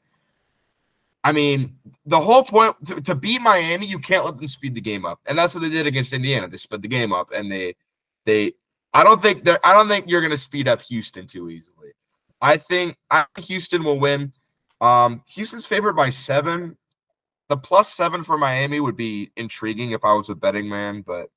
I 1.23 1.31
mean, 1.31 1.77
the 2.05 2.19
whole 2.19 2.43
point 2.43 2.75
to, 2.87 3.01
to 3.01 3.15
beat 3.15 3.41
Miami, 3.41 3.85
you 3.85 3.99
can't 3.99 4.25
let 4.25 4.37
them 4.37 4.47
speed 4.47 4.75
the 4.75 4.81
game 4.81 5.05
up. 5.05 5.19
And 5.25 5.37
that's 5.37 5.53
what 5.53 5.61
they 5.61 5.69
did 5.69 5.85
against 5.85 6.13
Indiana. 6.13 6.47
They 6.47 6.57
sped 6.57 6.81
the 6.81 6.87
game 6.87 7.11
up 7.11 7.31
and 7.33 7.51
they 7.51 7.75
they 8.25 8.53
I 8.93 9.03
don't 9.03 9.21
think 9.21 9.43
they're 9.43 9.65
I 9.65 9.73
don't 9.73 9.87
think 9.87 10.07
you're 10.07 10.21
gonna 10.21 10.37
speed 10.37 10.67
up 10.67 10.81
Houston 10.83 11.27
too 11.27 11.49
easily. 11.49 11.89
I 12.41 12.57
think 12.57 12.95
I 13.11 13.25
think 13.35 13.47
Houston 13.47 13.83
will 13.83 13.99
win. 13.99 14.31
Um, 14.81 15.21
Houston's 15.33 15.65
favored 15.65 15.93
by 15.93 16.09
seven. 16.09 16.77
The 17.49 17.57
plus 17.57 17.93
seven 17.93 18.23
for 18.23 18.37
Miami 18.37 18.79
would 18.79 18.95
be 18.95 19.31
intriguing 19.35 19.91
if 19.91 20.05
I 20.05 20.13
was 20.13 20.29
a 20.29 20.35
betting 20.35 20.69
man, 20.69 21.01
but 21.01 21.29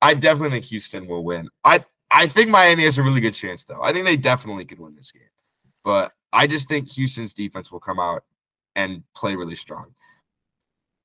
I 0.00 0.14
definitely 0.14 0.50
think 0.50 0.66
Houston 0.66 1.08
will 1.08 1.24
win. 1.24 1.48
I 1.64 1.84
I 2.10 2.28
think 2.28 2.50
Miami 2.50 2.84
has 2.84 2.98
a 2.98 3.02
really 3.02 3.20
good 3.20 3.34
chance, 3.34 3.64
though. 3.64 3.82
I 3.82 3.92
think 3.92 4.04
they 4.04 4.16
definitely 4.16 4.64
could 4.64 4.78
win 4.78 4.94
this 4.94 5.10
game, 5.10 5.22
but 5.84 6.12
I 6.32 6.46
just 6.46 6.68
think 6.68 6.90
Houston's 6.92 7.32
defense 7.32 7.72
will 7.72 7.80
come 7.80 7.98
out 7.98 8.22
and 8.78 9.02
play 9.14 9.34
really 9.34 9.56
strong. 9.56 9.86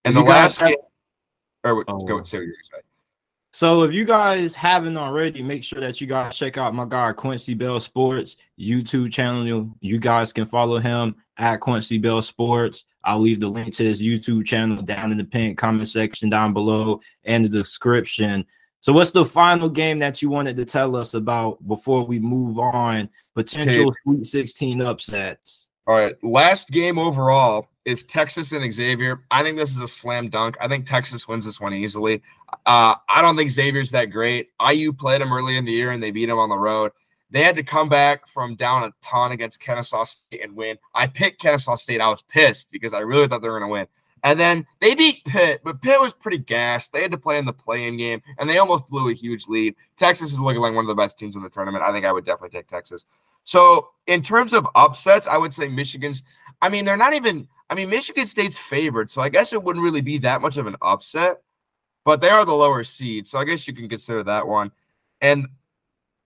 And 0.06 0.16
you 0.16 0.24
the 0.24 0.30
last 0.30 0.60
have, 0.60 0.70
game, 0.70 0.78
or 1.64 1.84
oh. 1.88 2.06
go 2.06 2.24
say 2.24 2.38
what 2.38 2.46
you're 2.46 2.56
saying. 2.72 2.84
So 3.52 3.84
if 3.84 3.94
you 3.94 4.06
guys 4.06 4.56
haven't 4.56 4.98
already, 4.98 5.44
make 5.44 5.64
sure 5.64 5.80
that 5.80 6.02
you 6.02 6.08
guys 6.08 6.36
check 6.36 6.58
out 6.58 6.74
my 6.74 6.86
guy 6.86 7.14
Quincy 7.14 7.54
Bell 7.54 7.80
Sports 7.80 8.36
YouTube 8.60 9.12
channel. 9.12 9.76
You 9.80 10.00
guys 10.00 10.34
can 10.34 10.46
follow 10.46 10.80
him 10.80 11.16
at 11.38 11.58
Quincy 11.58 11.98
Bell 11.98 12.22
Sports. 12.22 12.86
I'll 13.04 13.20
leave 13.20 13.40
the 13.40 13.48
link 13.48 13.76
to 13.76 13.84
his 13.84 14.02
YouTube 14.02 14.46
channel 14.46 14.82
down 14.82 15.12
in 15.12 15.18
the 15.18 15.24
pinned 15.24 15.58
comment 15.58 15.90
section 15.90 16.30
down 16.30 16.54
below 16.54 17.02
and 17.26 17.46
the 17.46 17.50
description. 17.50 18.46
So 18.82 18.92
what's 18.92 19.12
the 19.12 19.26
final 19.26 19.70
game 19.70 20.00
that 20.00 20.22
you 20.22 20.30
wanted 20.30 20.58
to 20.58 20.66
tell 20.66 20.96
us 20.96 21.14
about 21.14 21.66
before 21.68 22.06
we 22.06 22.20
move 22.20 22.60
on? 22.60 23.10
Potential 23.36 23.90
okay. 23.90 23.98
Sweet 24.04 24.26
16 24.26 24.82
upsets. 24.82 25.70
All 25.86 25.96
right. 25.96 26.16
Last 26.24 26.70
game 26.70 26.98
overall 26.98 27.68
is 27.86 28.06
Texas 28.06 28.52
and 28.54 28.74
Xavier. 28.74 29.24
I 29.32 29.44
think 29.44 29.58
this 29.58 29.72
is 29.72 29.82
a 29.82 29.88
slam 29.88 30.30
dunk. 30.30 30.56
I 30.62 30.68
think 30.68 30.86
Texas 30.86 31.28
wins 31.28 31.46
this 31.46 31.60
one 31.60 31.74
easily. 31.74 32.22
Uh, 32.66 32.96
I 33.10 33.22
don't 33.22 33.36
think 33.36 33.52
Xavier's 33.52 33.92
that 33.92 34.06
great. 34.06 34.52
IU 34.66 34.94
played 34.94 35.22
them 35.22 35.34
early 35.34 35.58
in 35.58 35.66
the 35.66 35.72
year 35.72 35.92
and 35.92 36.02
they 36.02 36.12
beat 36.12 36.28
them 36.28 36.40
on 36.40 36.50
the 36.50 36.58
road. 36.58 36.92
They 37.32 37.44
had 37.44 37.56
to 37.56 37.64
come 37.64 37.90
back 37.90 38.28
from 38.28 38.56
down 38.56 38.84
a 38.84 38.94
ton 39.02 39.32
against 39.32 39.60
Kennesaw 39.60 40.06
State 40.06 40.44
and 40.44 40.56
win. 40.56 40.78
I 40.94 41.08
picked 41.08 41.42
Kennesaw 41.42 41.76
State. 41.76 42.00
I 42.00 42.10
was 42.10 42.24
pissed 42.30 42.72
because 42.72 42.94
I 42.94 43.00
really 43.00 43.28
thought 43.28 43.42
they 43.42 43.50
were 43.50 43.60
going 43.60 43.70
to 43.70 43.74
win. 43.74 43.88
And 44.24 44.40
then 44.40 44.66
they 44.80 44.96
beat 44.96 45.26
Pitt, 45.26 45.62
but 45.66 45.82
Pitt 45.82 46.00
was 46.00 46.14
pretty 46.14 46.38
gassed. 46.38 46.94
They 46.94 47.02
had 47.02 47.12
to 47.12 47.18
play 47.18 47.38
in 47.38 47.44
the 47.44 47.52
play-in 47.52 47.98
game, 47.98 48.22
and 48.38 48.50
they 48.50 48.58
almost 48.58 48.88
blew 48.88 49.10
a 49.10 49.14
huge 49.14 49.48
lead. 49.48 49.76
Texas 49.98 50.32
is 50.32 50.40
looking 50.40 50.62
like 50.62 50.74
one 50.74 50.86
of 50.86 50.88
the 50.88 50.96
best 50.96 51.20
teams 51.20 51.36
in 51.36 51.44
the 51.44 51.50
tournament. 51.50 51.84
I 51.84 51.92
think 51.92 52.06
I 52.06 52.12
would 52.14 52.24
definitely 52.24 52.58
take 52.58 52.68
Texas. 52.68 53.06
So, 53.44 53.90
in 54.08 54.22
terms 54.22 54.54
of 54.54 54.68
upsets, 54.76 55.28
I 55.28 55.38
would 55.38 55.54
say 55.54 55.68
Michigan's. 55.68 56.24
I 56.62 56.70
mean, 56.70 56.86
they're 56.86 56.98
not 56.98 57.14
even. 57.14 57.48
I 57.70 57.76
mean, 57.76 57.90
Michigan 57.90 58.26
State's 58.26 58.58
favored, 58.58 59.10
so 59.10 59.22
I 59.22 59.30
guess 59.30 59.54
it 59.54 59.62
wouldn't 59.64 59.84
really 59.84 60.02
be 60.02 60.18
that 60.20 60.42
much 60.42 60.58
of 60.58 60.68
an 60.68 60.76
upset 60.82 61.42
but 62.06 62.22
they 62.22 62.30
are 62.30 62.46
the 62.46 62.54
lower 62.54 62.84
seed, 62.84 63.28
so 63.28 63.40
I 63.40 63.46
guess 63.46 63.68
you 63.68 63.74
can 63.74 63.88
consider 63.88 64.24
that 64.24 64.48
one. 64.48 64.72
And 65.22 65.48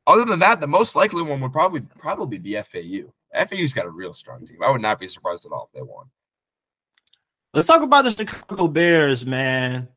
other 0.07 0.25
than 0.25 0.39
that, 0.39 0.59
the 0.59 0.67
most 0.67 0.95
likely 0.95 1.21
one 1.21 1.39
would 1.41 1.53
probably 1.53 1.81
probably 1.99 2.37
be 2.37 2.55
FAU. 2.55 3.11
FAU's 3.45 3.73
got 3.73 3.85
a 3.85 3.89
real 3.89 4.13
strong 4.13 4.45
team. 4.45 4.63
I 4.63 4.71
would 4.71 4.81
not 4.81 4.99
be 4.99 5.07
surprised 5.07 5.45
at 5.45 5.51
all 5.51 5.69
if 5.71 5.77
they 5.77 5.83
won. 5.83 6.05
Let's 7.53 7.67
talk 7.67 7.81
about 7.81 8.05
the 8.05 8.11
Chicago 8.11 8.67
Bears, 8.67 9.25
man. 9.25 9.87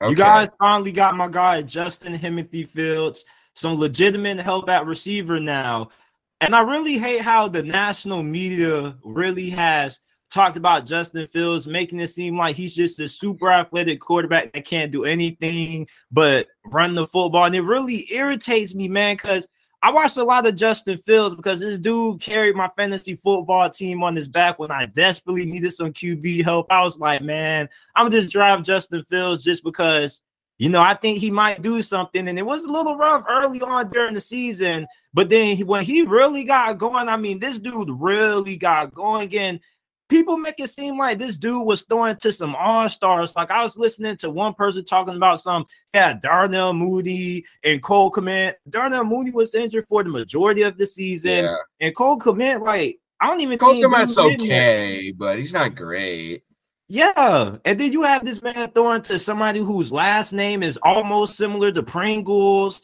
Okay. 0.00 0.10
You 0.10 0.16
guys 0.16 0.48
finally 0.58 0.92
got 0.92 1.16
my 1.16 1.28
guy 1.28 1.62
Justin 1.62 2.18
Timothy 2.18 2.64
Fields, 2.64 3.24
some 3.54 3.78
legitimate 3.78 4.40
help 4.40 4.68
at 4.68 4.86
receiver 4.86 5.38
now. 5.38 5.90
And 6.40 6.54
I 6.54 6.60
really 6.60 6.98
hate 6.98 7.22
how 7.22 7.48
the 7.48 7.62
national 7.62 8.22
media 8.22 8.96
really 9.02 9.50
has 9.50 10.00
talked 10.30 10.56
about 10.56 10.86
Justin 10.86 11.26
Fields, 11.28 11.66
making 11.66 12.00
it 12.00 12.08
seem 12.08 12.36
like 12.36 12.56
he's 12.56 12.74
just 12.74 13.00
a 13.00 13.08
super 13.08 13.50
athletic 13.50 14.00
quarterback 14.00 14.52
that 14.52 14.66
can't 14.66 14.92
do 14.92 15.04
anything 15.04 15.86
but 16.10 16.46
run 16.66 16.94
the 16.94 17.06
football. 17.06 17.44
And 17.44 17.54
it 17.54 17.62
really 17.62 18.06
irritates 18.12 18.74
me, 18.74 18.88
man, 18.88 19.16
because 19.16 19.48
I 19.82 19.92
watched 19.92 20.16
a 20.16 20.24
lot 20.24 20.46
of 20.46 20.56
Justin 20.56 20.98
Fields 20.98 21.34
because 21.34 21.60
this 21.60 21.78
dude 21.78 22.20
carried 22.20 22.56
my 22.56 22.68
fantasy 22.76 23.14
football 23.14 23.70
team 23.70 24.02
on 24.02 24.16
his 24.16 24.28
back 24.28 24.58
when 24.58 24.70
I 24.70 24.86
desperately 24.86 25.46
needed 25.46 25.72
some 25.72 25.92
QB 25.92 26.44
help. 26.44 26.66
I 26.70 26.82
was 26.82 26.98
like, 26.98 27.22
man, 27.22 27.68
I'm 27.94 28.10
just 28.10 28.32
drive 28.32 28.62
Justin 28.62 29.04
Fields 29.04 29.44
just 29.44 29.62
because 29.62 30.20
you 30.58 30.70
know, 30.70 30.80
I 30.80 30.94
think 30.94 31.18
he 31.18 31.30
might 31.30 31.62
do 31.62 31.82
something. 31.82 32.28
And 32.28 32.38
it 32.38 32.46
was 32.46 32.64
a 32.64 32.72
little 32.72 32.96
rough 32.96 33.24
early 33.28 33.60
on 33.60 33.88
during 33.88 34.14
the 34.14 34.20
season. 34.20 34.86
But 35.12 35.28
then 35.28 35.58
when 35.66 35.84
he 35.84 36.02
really 36.02 36.44
got 36.44 36.78
going, 36.78 37.08
I 37.08 37.16
mean, 37.16 37.38
this 37.38 37.58
dude 37.58 37.90
really 37.90 38.56
got 38.56 38.94
going. 38.94 39.36
And 39.36 39.60
people 40.08 40.38
make 40.38 40.58
it 40.58 40.70
seem 40.70 40.96
like 40.96 41.18
this 41.18 41.36
dude 41.36 41.66
was 41.66 41.82
throwing 41.82 42.16
to 42.16 42.32
some 42.32 42.54
all-stars. 42.54 43.36
Like 43.36 43.50
I 43.50 43.62
was 43.62 43.76
listening 43.76 44.16
to 44.18 44.30
one 44.30 44.54
person 44.54 44.84
talking 44.84 45.16
about 45.16 45.42
some 45.42 45.66
yeah, 45.92 46.14
Darnell 46.14 46.72
Mooney 46.72 47.44
and 47.62 47.82
Cole 47.82 48.10
Kmet. 48.10 48.54
Darnell 48.70 49.04
Mooney 49.04 49.32
was 49.32 49.54
injured 49.54 49.86
for 49.86 50.04
the 50.04 50.10
majority 50.10 50.62
of 50.62 50.78
the 50.78 50.86
season. 50.86 51.44
Yeah. 51.44 51.56
And 51.80 51.94
Cole 51.94 52.18
Kmet, 52.18 52.62
like, 52.62 52.98
I 53.20 53.28
don't 53.28 53.40
even 53.40 53.58
Cole 53.58 53.72
think 53.72 53.86
Kmet's 53.86 54.16
okay, 54.16 55.12
but 55.12 55.38
he's 55.38 55.52
not 55.52 55.74
great. 55.74 56.44
Yeah, 56.88 57.56
and 57.64 57.80
then 57.80 57.90
you 57.90 58.02
have 58.02 58.24
this 58.24 58.40
man 58.42 58.70
throwing 58.70 59.02
to 59.02 59.18
somebody 59.18 59.58
whose 59.58 59.90
last 59.90 60.32
name 60.32 60.62
is 60.62 60.78
almost 60.82 61.36
similar 61.36 61.72
to 61.72 61.82
Pringles, 61.82 62.80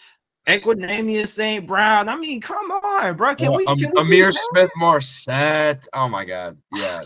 Equanimeous 0.47 1.29
St. 1.29 1.67
Brown. 1.67 2.09
I 2.09 2.17
mean, 2.17 2.41
come 2.41 2.71
on, 2.73 3.17
bro. 3.17 3.35
Can 3.37 3.53
we? 3.53 3.65
Can 3.65 3.97
um, 3.97 4.09
we 4.09 4.17
Ihmir 4.17 4.35
Smith 4.35 4.71
Marsette. 4.77 5.87
Oh 5.93 6.09
my 6.09 6.25
god, 6.25 6.59
yeah. 6.75 7.03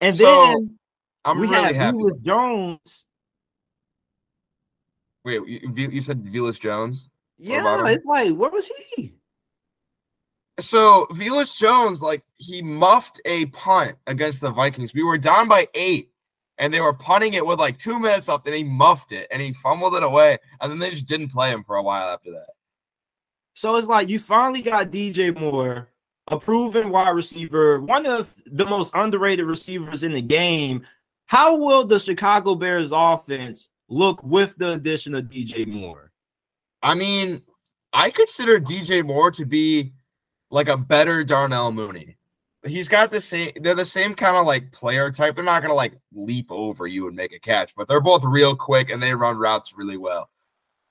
And 0.00 0.16
so, 0.16 0.24
then 0.24 0.78
I'm 1.26 1.38
we 1.38 1.46
really 1.46 1.74
have 1.74 1.94
Velus 1.94 2.22
Jones. 2.22 3.06
Wait, 5.24 5.40
you, 5.46 5.90
you 5.90 6.00
said 6.00 6.24
Velus 6.24 6.58
Jones? 6.58 7.08
Yeah, 7.36 7.82
it's 7.86 8.04
like 8.06 8.32
where 8.32 8.50
was 8.50 8.70
he? 8.96 9.14
So 10.60 11.06
Velus 11.12 11.56
Jones, 11.56 12.00
like 12.00 12.22
he 12.36 12.62
muffed 12.62 13.20
a 13.24 13.46
punt 13.46 13.96
against 14.06 14.40
the 14.40 14.50
Vikings. 14.50 14.94
We 14.94 15.02
were 15.02 15.18
down 15.18 15.48
by 15.48 15.66
eight, 15.74 16.10
and 16.58 16.72
they 16.72 16.80
were 16.80 16.92
punting 16.92 17.34
it 17.34 17.44
with 17.44 17.58
like 17.58 17.78
two 17.78 17.98
minutes 17.98 18.28
left, 18.28 18.46
and 18.46 18.54
he 18.54 18.62
muffed 18.62 19.12
it 19.12 19.26
and 19.30 19.42
he 19.42 19.52
fumbled 19.54 19.96
it 19.96 20.02
away, 20.02 20.38
and 20.60 20.70
then 20.70 20.78
they 20.78 20.90
just 20.90 21.06
didn't 21.06 21.30
play 21.30 21.50
him 21.50 21.64
for 21.64 21.76
a 21.76 21.82
while 21.82 22.08
after 22.08 22.30
that. 22.32 22.50
So 23.54 23.76
it's 23.76 23.88
like 23.88 24.08
you 24.08 24.18
finally 24.18 24.62
got 24.62 24.90
DJ 24.90 25.38
Moore, 25.38 25.88
a 26.28 26.38
proven 26.38 26.90
wide 26.90 27.10
receiver, 27.10 27.80
one 27.80 28.06
of 28.06 28.32
the 28.46 28.66
most 28.66 28.92
underrated 28.94 29.46
receivers 29.46 30.02
in 30.02 30.12
the 30.12 30.22
game. 30.22 30.86
How 31.26 31.56
will 31.56 31.84
the 31.84 31.98
Chicago 31.98 32.54
Bears 32.54 32.90
offense 32.92 33.68
look 33.88 34.22
with 34.22 34.56
the 34.56 34.72
addition 34.72 35.14
of 35.14 35.24
DJ 35.24 35.66
Moore? 35.66 36.12
I 36.82 36.94
mean, 36.94 37.42
I 37.92 38.10
consider 38.10 38.60
DJ 38.60 39.04
Moore 39.04 39.30
to 39.32 39.46
be 39.46 39.92
like 40.54 40.68
a 40.68 40.76
better 40.76 41.24
Darnell 41.24 41.72
Mooney. 41.72 42.16
He's 42.64 42.88
got 42.88 43.10
the 43.10 43.20
same, 43.20 43.50
they're 43.60 43.74
the 43.74 43.84
same 43.84 44.14
kind 44.14 44.36
of 44.36 44.46
like 44.46 44.70
player 44.70 45.10
type. 45.10 45.34
They're 45.34 45.44
not 45.44 45.60
to 45.70 45.74
like 45.74 45.94
leap 46.12 46.46
over 46.48 46.86
you 46.86 47.08
and 47.08 47.16
make 47.16 47.32
a 47.34 47.40
catch, 47.40 47.74
but 47.74 47.88
they're 47.88 48.00
both 48.00 48.22
real 48.22 48.54
quick 48.54 48.88
and 48.88 49.02
they 49.02 49.14
run 49.14 49.36
routes 49.36 49.74
really 49.76 49.96
well. 49.96 50.30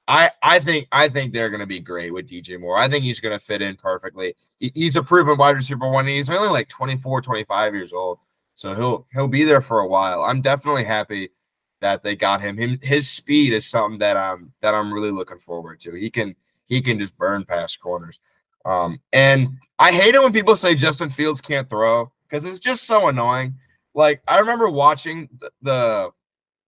I, 0.05 0.31
I 0.43 0.59
think 0.59 0.89
I 0.91 1.07
think 1.07 1.31
they're 1.31 1.49
to 1.61 1.65
be 1.65 1.79
great 1.79 2.13
with 2.13 2.29
DJ 2.29 2.59
Moore. 2.59 2.77
I 2.77 2.89
think 2.89 3.05
he's 3.05 3.21
to 3.21 3.39
fit 3.39 3.61
in 3.61 3.77
perfectly. 3.77 4.35
He, 4.59 4.69
he's 4.75 4.97
a 4.97 5.01
proven 5.01 5.37
wide 5.37 5.55
receiver 5.55 5.89
one. 5.89 6.07
He's 6.07 6.29
only 6.29 6.49
like 6.49 6.67
24, 6.67 7.21
25 7.21 7.73
years 7.73 7.93
old. 7.93 8.19
So 8.55 8.75
he'll 8.75 9.07
he'll 9.13 9.29
be 9.29 9.45
there 9.45 9.61
for 9.61 9.79
a 9.79 9.87
while. 9.87 10.23
I'm 10.23 10.41
definitely 10.41 10.83
happy 10.83 11.29
that 11.79 12.03
they 12.03 12.17
got 12.17 12.41
him. 12.41 12.57
Him 12.57 12.79
his 12.81 13.09
speed 13.09 13.53
is 13.53 13.65
something 13.65 13.99
that 13.99 14.17
I'm 14.17 14.51
that 14.59 14.75
I'm 14.75 14.93
really 14.93 15.11
looking 15.11 15.39
forward 15.39 15.79
to. 15.81 15.93
He 15.93 16.09
can 16.09 16.35
he 16.65 16.81
can 16.81 16.99
just 16.99 17.17
burn 17.17 17.45
past 17.45 17.79
corners. 17.79 18.19
Um, 18.65 18.99
and 19.11 19.49
I 19.79 19.91
hate 19.91 20.15
it 20.15 20.21
when 20.21 20.33
people 20.33 20.55
say 20.55 20.75
Justin 20.75 21.09
Fields 21.09 21.41
can't 21.41 21.69
throw 21.69 22.11
because 22.27 22.45
it's 22.45 22.59
just 22.59 22.85
so 22.85 23.07
annoying. 23.07 23.55
Like 23.93 24.21
I 24.27 24.39
remember 24.39 24.69
watching 24.69 25.29
the 25.39 25.51
the 25.61 26.11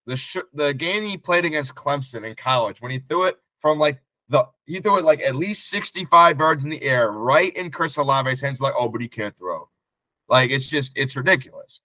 the, 0.05 0.17
sh- 0.17 0.37
the 0.53 0.73
game 0.73 1.03
he 1.03 1.17
played 1.17 1.45
against 1.45 1.73
Clemson 1.73 2.27
in 2.27 2.35
college 2.35 2.81
when 2.81 2.91
he 2.91 2.99
threw 2.99 3.23
it 3.23 3.37
from 3.59 3.79
like 3.79 3.99
the 4.29 4.45
he 4.65 4.79
threw 4.79 4.99
it 4.99 5.03
like 5.03 5.21
at 5.21 5.35
least 5.35 5.69
65 5.69 6.39
yards 6.39 6.63
in 6.63 6.69
the 6.69 6.81
air 6.83 7.11
right 7.11 7.55
in 7.55 7.71
Chris 7.71 7.97
Olave's 7.97 8.41
hands 8.41 8.59
like 8.59 8.73
oh 8.77 8.89
but 8.89 9.01
he 9.01 9.07
can't 9.07 9.35
throw. 9.37 9.69
Like 10.27 10.51
it's 10.51 10.67
just 10.67 10.91
it's 10.95 11.15
ridiculous. 11.15 11.79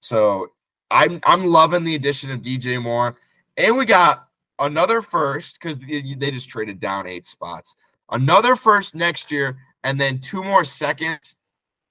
So 0.00 0.48
I'm 0.90 1.20
I'm 1.24 1.44
loving 1.44 1.84
the 1.84 1.94
addition 1.94 2.30
of 2.30 2.40
DJ 2.40 2.82
Moore 2.82 3.18
and 3.56 3.76
we 3.76 3.84
got 3.84 4.28
another 4.58 5.02
first 5.02 5.58
because 5.60 5.78
they, 5.78 6.14
they 6.14 6.30
just 6.30 6.48
traded 6.48 6.80
down 6.80 7.06
eight 7.06 7.28
spots 7.28 7.76
another 8.10 8.56
first 8.56 8.94
next 8.94 9.30
year, 9.30 9.58
and 9.84 10.00
then 10.00 10.20
two 10.20 10.42
more 10.42 10.64
seconds. 10.64 11.36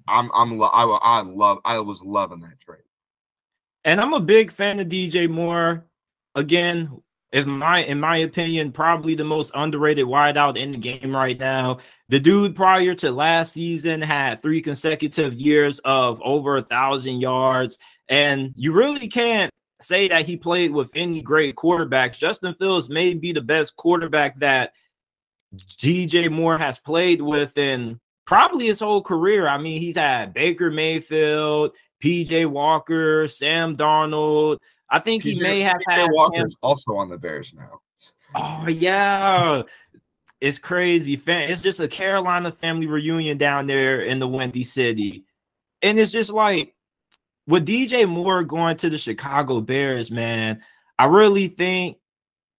I'm 0.07 0.29
I'm 0.33 0.61
I, 0.61 0.83
I 1.01 1.21
love 1.21 1.59
I 1.65 1.79
was 1.79 2.01
loving 2.01 2.41
that 2.41 2.59
trade. 2.59 2.81
And 3.83 4.01
I'm 4.01 4.13
a 4.13 4.19
big 4.19 4.51
fan 4.51 4.79
of 4.79 4.87
DJ 4.87 5.29
Moore. 5.29 5.85
Again, 6.35 7.01
if 7.31 7.45
my 7.45 7.83
in 7.83 7.99
my 7.99 8.17
opinion, 8.17 8.71
probably 8.71 9.15
the 9.15 9.23
most 9.23 9.51
underrated 9.53 10.05
wideout 10.05 10.57
in 10.57 10.71
the 10.71 10.77
game 10.77 11.15
right 11.15 11.39
now. 11.39 11.79
The 12.09 12.19
dude 12.19 12.55
prior 12.55 12.95
to 12.95 13.11
last 13.11 13.53
season 13.53 14.01
had 14.01 14.41
three 14.41 14.61
consecutive 14.61 15.33
years 15.33 15.79
of 15.79 16.21
over 16.23 16.57
a 16.57 16.63
thousand 16.63 17.19
yards, 17.19 17.77
and 18.07 18.53
you 18.55 18.71
really 18.71 19.07
can't 19.09 19.51
say 19.81 20.07
that 20.07 20.25
he 20.25 20.37
played 20.37 20.71
with 20.71 20.89
any 20.95 21.21
great 21.21 21.55
quarterbacks. 21.55 22.17
Justin 22.17 22.53
Fields 22.55 22.89
may 22.89 23.13
be 23.13 23.31
the 23.31 23.41
best 23.41 23.75
quarterback 23.75 24.39
that 24.39 24.73
DJ 25.79 26.31
Moore 26.31 26.57
has 26.57 26.79
played 26.79 27.21
with 27.21 27.57
in 27.57 27.99
probably 28.25 28.67
his 28.67 28.79
whole 28.79 29.01
career. 29.01 29.47
I 29.47 29.57
mean, 29.57 29.79
he's 29.81 29.97
had 29.97 30.33
Baker 30.33 30.69
Mayfield, 30.71 31.75
PJ 32.03 32.45
Walker, 32.47 33.27
Sam 33.27 33.75
Darnold. 33.77 34.57
I 34.89 34.99
think 34.99 35.23
PJ, 35.23 35.33
he 35.33 35.41
may 35.41 35.61
have 35.61 35.77
PJ 35.77 35.93
had 35.93 36.09
Walker's 36.11 36.53
him. 36.53 36.57
also 36.61 36.95
on 36.95 37.09
the 37.09 37.17
Bears 37.17 37.53
now. 37.53 37.79
Oh 38.35 38.67
yeah. 38.67 39.63
It's 40.39 40.59
crazy. 40.59 41.19
It's 41.25 41.61
just 41.63 41.79
a 41.79 41.87
Carolina 41.87 42.51
family 42.51 42.85
reunion 42.85 43.37
down 43.37 43.65
there 43.65 44.01
in 44.01 44.19
the 44.19 44.27
Windy 44.27 44.63
City. 44.63 45.23
And 45.81 45.97
it's 45.99 46.11
just 46.11 46.31
like 46.31 46.75
with 47.47 47.65
DJ 47.65 48.07
Moore 48.07 48.43
going 48.43 48.77
to 48.77 48.89
the 48.89 48.97
Chicago 48.99 49.61
Bears, 49.61 50.11
man, 50.11 50.61
I 50.99 51.05
really 51.05 51.47
think 51.47 51.97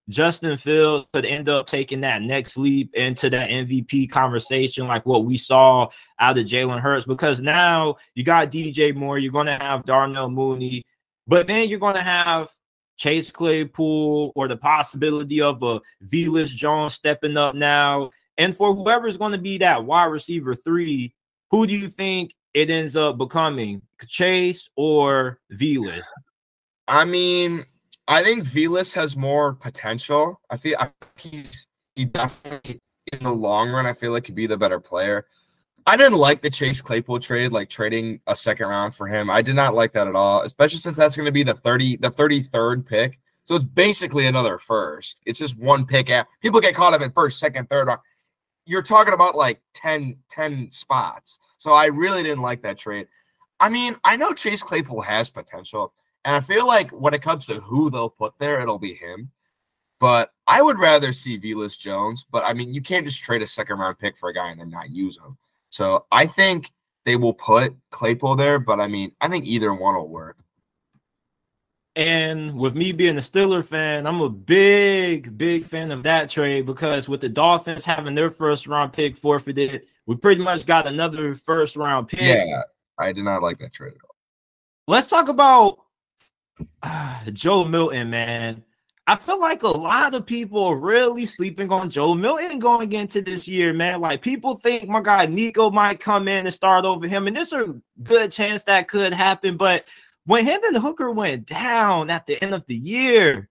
Justin 0.08 0.56
Fields 0.56 1.06
could 1.12 1.26
end 1.26 1.48
up 1.48 1.68
taking 1.68 2.00
that 2.00 2.22
next 2.22 2.56
leap 2.56 2.94
into 2.94 3.28
that 3.30 3.50
MVP 3.50 4.10
conversation, 4.10 4.86
like 4.86 5.04
what 5.04 5.24
we 5.26 5.36
saw 5.36 5.88
out 6.18 6.38
of 6.38 6.46
Jalen 6.46 6.80
Hurts, 6.80 7.04
because 7.04 7.40
now 7.40 7.96
you 8.14 8.24
got 8.24 8.50
DJ 8.50 8.94
Moore, 8.94 9.18
you're 9.18 9.32
going 9.32 9.46
to 9.46 9.58
have 9.58 9.84
Darnell 9.84 10.30
Mooney, 10.30 10.82
but 11.26 11.46
then 11.46 11.68
you're 11.68 11.78
going 11.78 11.94
to 11.94 12.02
have 12.02 12.48
Chase 12.96 13.30
Claypool 13.30 14.32
or 14.34 14.48
the 14.48 14.56
possibility 14.56 15.40
of 15.42 15.62
a 15.62 15.80
Velus 16.04 16.48
Jones 16.48 16.94
stepping 16.94 17.36
up 17.36 17.54
now. 17.54 18.10
And 18.38 18.56
for 18.56 18.74
whoever's 18.74 19.16
going 19.16 19.32
to 19.32 19.38
be 19.38 19.58
that 19.58 19.84
wide 19.84 20.06
receiver 20.06 20.54
three, 20.54 21.14
who 21.50 21.66
do 21.66 21.74
you 21.76 21.88
think 21.88 22.34
it 22.54 22.70
ends 22.70 22.96
up 22.96 23.18
becoming, 23.18 23.82
Chase 24.06 24.68
or 24.74 25.38
Velus? 25.52 26.02
I 26.86 27.04
mean, 27.04 27.66
I 28.08 28.22
think 28.22 28.44
Velus 28.44 28.94
has 28.94 29.16
more 29.16 29.52
potential. 29.52 30.40
I 30.48 30.56
feel 30.56 30.76
I 30.80 30.90
he's 31.16 31.66
he 31.94 32.06
definitely 32.06 32.80
in 33.12 33.22
the 33.22 33.32
long 33.32 33.70
run. 33.70 33.86
I 33.86 33.92
feel 33.92 34.12
like 34.12 34.24
he 34.24 34.28
could 34.28 34.34
be 34.34 34.46
the 34.46 34.56
better 34.56 34.80
player. 34.80 35.26
I 35.86 35.96
didn't 35.96 36.18
like 36.18 36.42
the 36.42 36.50
Chase 36.50 36.80
Claypool 36.80 37.20
trade, 37.20 37.52
like 37.52 37.68
trading 37.68 38.20
a 38.26 38.34
second 38.34 38.68
round 38.68 38.94
for 38.94 39.06
him. 39.06 39.30
I 39.30 39.42
did 39.42 39.54
not 39.54 39.74
like 39.74 39.92
that 39.92 40.06
at 40.06 40.16
all, 40.16 40.42
especially 40.42 40.78
since 40.80 40.96
that's 40.96 41.16
going 41.16 41.26
to 41.26 41.32
be 41.32 41.42
the 41.42 41.54
thirty, 41.54 41.96
the 41.96 42.10
thirty 42.10 42.42
third 42.42 42.86
pick. 42.86 43.20
So 43.44 43.56
it's 43.56 43.64
basically 43.64 44.26
another 44.26 44.58
first. 44.58 45.18
It's 45.26 45.38
just 45.38 45.58
one 45.58 45.86
pick. 45.86 46.10
At 46.10 46.26
people 46.40 46.60
get 46.60 46.74
caught 46.74 46.94
up 46.94 47.02
in 47.02 47.10
first, 47.12 47.38
second, 47.38 47.68
third. 47.68 47.88
You're 48.66 48.82
talking 48.82 49.14
about 49.14 49.34
like 49.34 49.62
10, 49.72 50.16
10 50.30 50.70
spots. 50.70 51.38
So 51.56 51.72
I 51.72 51.86
really 51.86 52.22
didn't 52.22 52.42
like 52.42 52.62
that 52.62 52.76
trade. 52.76 53.06
I 53.58 53.70
mean, 53.70 53.96
I 54.04 54.16
know 54.16 54.34
Chase 54.34 54.62
Claypool 54.62 55.00
has 55.00 55.30
potential. 55.30 55.94
And 56.28 56.36
I 56.36 56.40
feel 56.40 56.66
like 56.66 56.90
when 56.90 57.14
it 57.14 57.22
comes 57.22 57.46
to 57.46 57.58
who 57.60 57.88
they'll 57.88 58.10
put 58.10 58.34
there, 58.38 58.60
it'll 58.60 58.78
be 58.78 58.92
him. 58.92 59.30
But 59.98 60.30
I 60.46 60.60
would 60.60 60.78
rather 60.78 61.10
see 61.14 61.40
Velus 61.40 61.78
Jones. 61.78 62.26
But 62.30 62.44
I 62.44 62.52
mean, 62.52 62.74
you 62.74 62.82
can't 62.82 63.06
just 63.06 63.22
trade 63.22 63.40
a 63.40 63.46
second 63.46 63.78
round 63.78 63.98
pick 63.98 64.18
for 64.18 64.28
a 64.28 64.34
guy 64.34 64.50
and 64.50 64.60
then 64.60 64.68
not 64.68 64.90
use 64.90 65.16
him. 65.16 65.38
So 65.70 66.04
I 66.12 66.26
think 66.26 66.70
they 67.06 67.16
will 67.16 67.32
put 67.32 67.74
Claypool 67.92 68.36
there. 68.36 68.58
But 68.58 68.78
I 68.78 68.88
mean, 68.88 69.12
I 69.22 69.28
think 69.28 69.46
either 69.46 69.72
one 69.72 69.94
will 69.94 70.10
work. 70.10 70.36
And 71.96 72.58
with 72.58 72.74
me 72.74 72.92
being 72.92 73.16
a 73.16 73.22
Steeler 73.22 73.64
fan, 73.64 74.06
I'm 74.06 74.20
a 74.20 74.28
big, 74.28 75.38
big 75.38 75.64
fan 75.64 75.90
of 75.90 76.02
that 76.02 76.28
trade 76.28 76.66
because 76.66 77.08
with 77.08 77.22
the 77.22 77.30
Dolphins 77.30 77.86
having 77.86 78.14
their 78.14 78.28
first 78.28 78.66
round 78.66 78.92
pick 78.92 79.16
forfeited, 79.16 79.86
we 80.04 80.14
pretty 80.14 80.42
much 80.42 80.66
got 80.66 80.86
another 80.86 81.34
first 81.34 81.74
round 81.74 82.08
pick. 82.08 82.20
Yeah, 82.20 82.60
I 82.98 83.12
did 83.12 83.24
not 83.24 83.42
like 83.42 83.60
that 83.60 83.72
trade 83.72 83.94
at 83.94 84.00
all. 84.04 84.14
Let's 84.86 85.06
talk 85.06 85.28
about 85.28 85.78
uh, 86.82 87.24
Joe 87.32 87.64
Milton, 87.64 88.10
man. 88.10 88.64
I 89.06 89.16
feel 89.16 89.40
like 89.40 89.62
a 89.62 89.68
lot 89.68 90.14
of 90.14 90.26
people 90.26 90.62
are 90.64 90.76
really 90.76 91.24
sleeping 91.24 91.72
on 91.72 91.88
Joe 91.88 92.14
Milton 92.14 92.58
going 92.58 92.92
into 92.92 93.22
this 93.22 93.48
year, 93.48 93.72
man. 93.72 94.02
Like 94.02 94.20
people 94.20 94.56
think 94.56 94.86
my 94.86 95.00
guy 95.00 95.24
Nico 95.24 95.70
might 95.70 95.98
come 95.98 96.28
in 96.28 96.44
and 96.44 96.54
start 96.54 96.84
over 96.84 97.08
him, 97.08 97.26
and 97.26 97.34
there's 97.34 97.54
a 97.54 97.80
good 98.02 98.30
chance 98.30 98.64
that 98.64 98.86
could 98.86 99.14
happen. 99.14 99.56
But 99.56 99.88
when 100.26 100.44
Hendon 100.44 100.74
Hooker 100.74 101.10
went 101.10 101.46
down 101.46 102.10
at 102.10 102.26
the 102.26 102.42
end 102.44 102.52
of 102.52 102.66
the 102.66 102.76
year, 102.76 103.48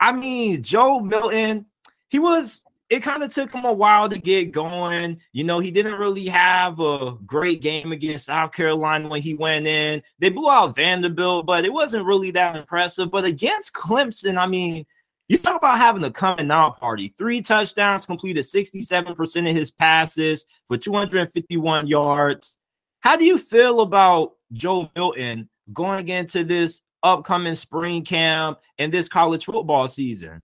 I 0.00 0.12
mean, 0.12 0.62
Joe 0.62 1.00
Milton, 1.00 1.66
he 2.08 2.18
was 2.18 2.62
it 2.90 3.02
kind 3.02 3.22
of 3.22 3.32
took 3.32 3.52
him 3.54 3.64
a 3.64 3.72
while 3.72 4.08
to 4.08 4.18
get 4.18 4.52
going. 4.52 5.20
You 5.32 5.44
know, 5.44 5.58
he 5.58 5.70
didn't 5.70 5.98
really 5.98 6.26
have 6.26 6.78
a 6.80 7.16
great 7.24 7.62
game 7.62 7.92
against 7.92 8.26
South 8.26 8.52
Carolina 8.52 9.08
when 9.08 9.22
he 9.22 9.34
went 9.34 9.66
in. 9.66 10.02
They 10.18 10.28
blew 10.28 10.50
out 10.50 10.76
Vanderbilt, 10.76 11.46
but 11.46 11.64
it 11.64 11.72
wasn't 11.72 12.06
really 12.06 12.30
that 12.32 12.56
impressive. 12.56 13.10
But 13.10 13.24
against 13.24 13.72
Clemson, 13.72 14.36
I 14.36 14.46
mean, 14.46 14.84
you 15.28 15.38
talk 15.38 15.56
about 15.56 15.78
having 15.78 16.04
a 16.04 16.10
coming 16.10 16.50
out 16.50 16.78
party. 16.78 17.14
Three 17.16 17.40
touchdowns, 17.40 18.04
completed 18.04 18.44
67% 18.44 19.50
of 19.50 19.56
his 19.56 19.70
passes 19.70 20.44
for 20.68 20.76
251 20.76 21.86
yards. 21.86 22.58
How 23.00 23.16
do 23.16 23.24
you 23.24 23.38
feel 23.38 23.80
about 23.80 24.32
Joe 24.52 24.90
Milton 24.94 25.48
going 25.72 26.08
into 26.08 26.44
this 26.44 26.82
upcoming 27.02 27.54
spring 27.54 28.04
camp 28.04 28.58
and 28.78 28.92
this 28.92 29.08
college 29.08 29.46
football 29.46 29.88
season? 29.88 30.42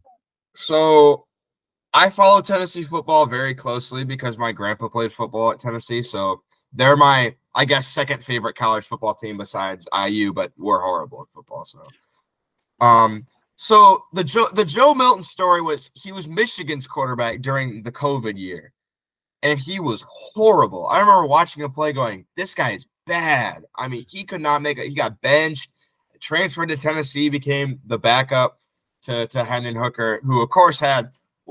So 0.55 1.27
I 1.93 2.09
follow 2.09 2.41
Tennessee 2.41 2.85
football 2.85 3.27
very 3.27 3.55
closely 3.55 4.05
because 4.05 4.39
my 4.39 4.53
grandpa 4.53 4.89
played 4.89 5.13
football 5.13 5.53
at 5.53 5.59
Tennessee. 5.59 6.03
So 6.03 6.43
they're 6.73 6.97
my, 6.97 7.35
I 7.55 7.65
guess, 7.65 7.89
second 7.89 8.25
favorite 8.25 8.57
college 8.57 8.85
football 8.87 9.15
team 9.15 9.39
besides 9.39 9.89
IU, 9.93 10.33
but 10.33 10.53
we're 10.57 10.81
horrible 10.81 11.23
at 11.23 11.35
football. 11.35 11.65
So, 11.65 11.87
um, 12.81 13.27
so 13.57 14.05
the 14.13 14.25
Joe 14.25 14.49
the 14.55 14.65
Joe 14.65 14.95
Milton 14.95 15.25
story 15.25 15.61
was 15.61 15.91
he 15.95 16.13
was 16.13 16.27
Michigan's 16.27 16.87
quarterback 16.87 17.43
during 17.43 17.83
the 17.83 17.93
COVID 17.93 18.39
year, 18.39 18.73
and 19.43 19.59
he 19.59 19.81
was 19.81 20.05
horrible. 20.09 20.87
I 20.87 21.01
remember 21.01 21.27
watching 21.27 21.63
him 21.63 21.73
play, 21.73 21.93
going, 21.93 22.25
"This 22.37 22.55
guy 22.55 22.71
is 22.71 22.87
bad." 23.07 23.65
I 23.77 23.89
mean, 23.89 24.07
he 24.09 24.25
could 24.25 24.41
not 24.41 24.63
make 24.63 24.79
it. 24.79 24.89
He 24.89 24.95
got 24.95 25.21
benched, 25.21 25.71
transferred 26.21 26.71
to 26.71 26.77
Tennessee, 26.79 27.29
became 27.29 27.81
the 27.85 27.99
backup 27.99 28.61
to 29.03 29.27
to 29.27 29.45
Hendon 29.45 29.77
Hooker, 29.77 30.21
who 30.25 30.41
of 30.41 30.49
course 30.49 30.81
had 30.81 31.11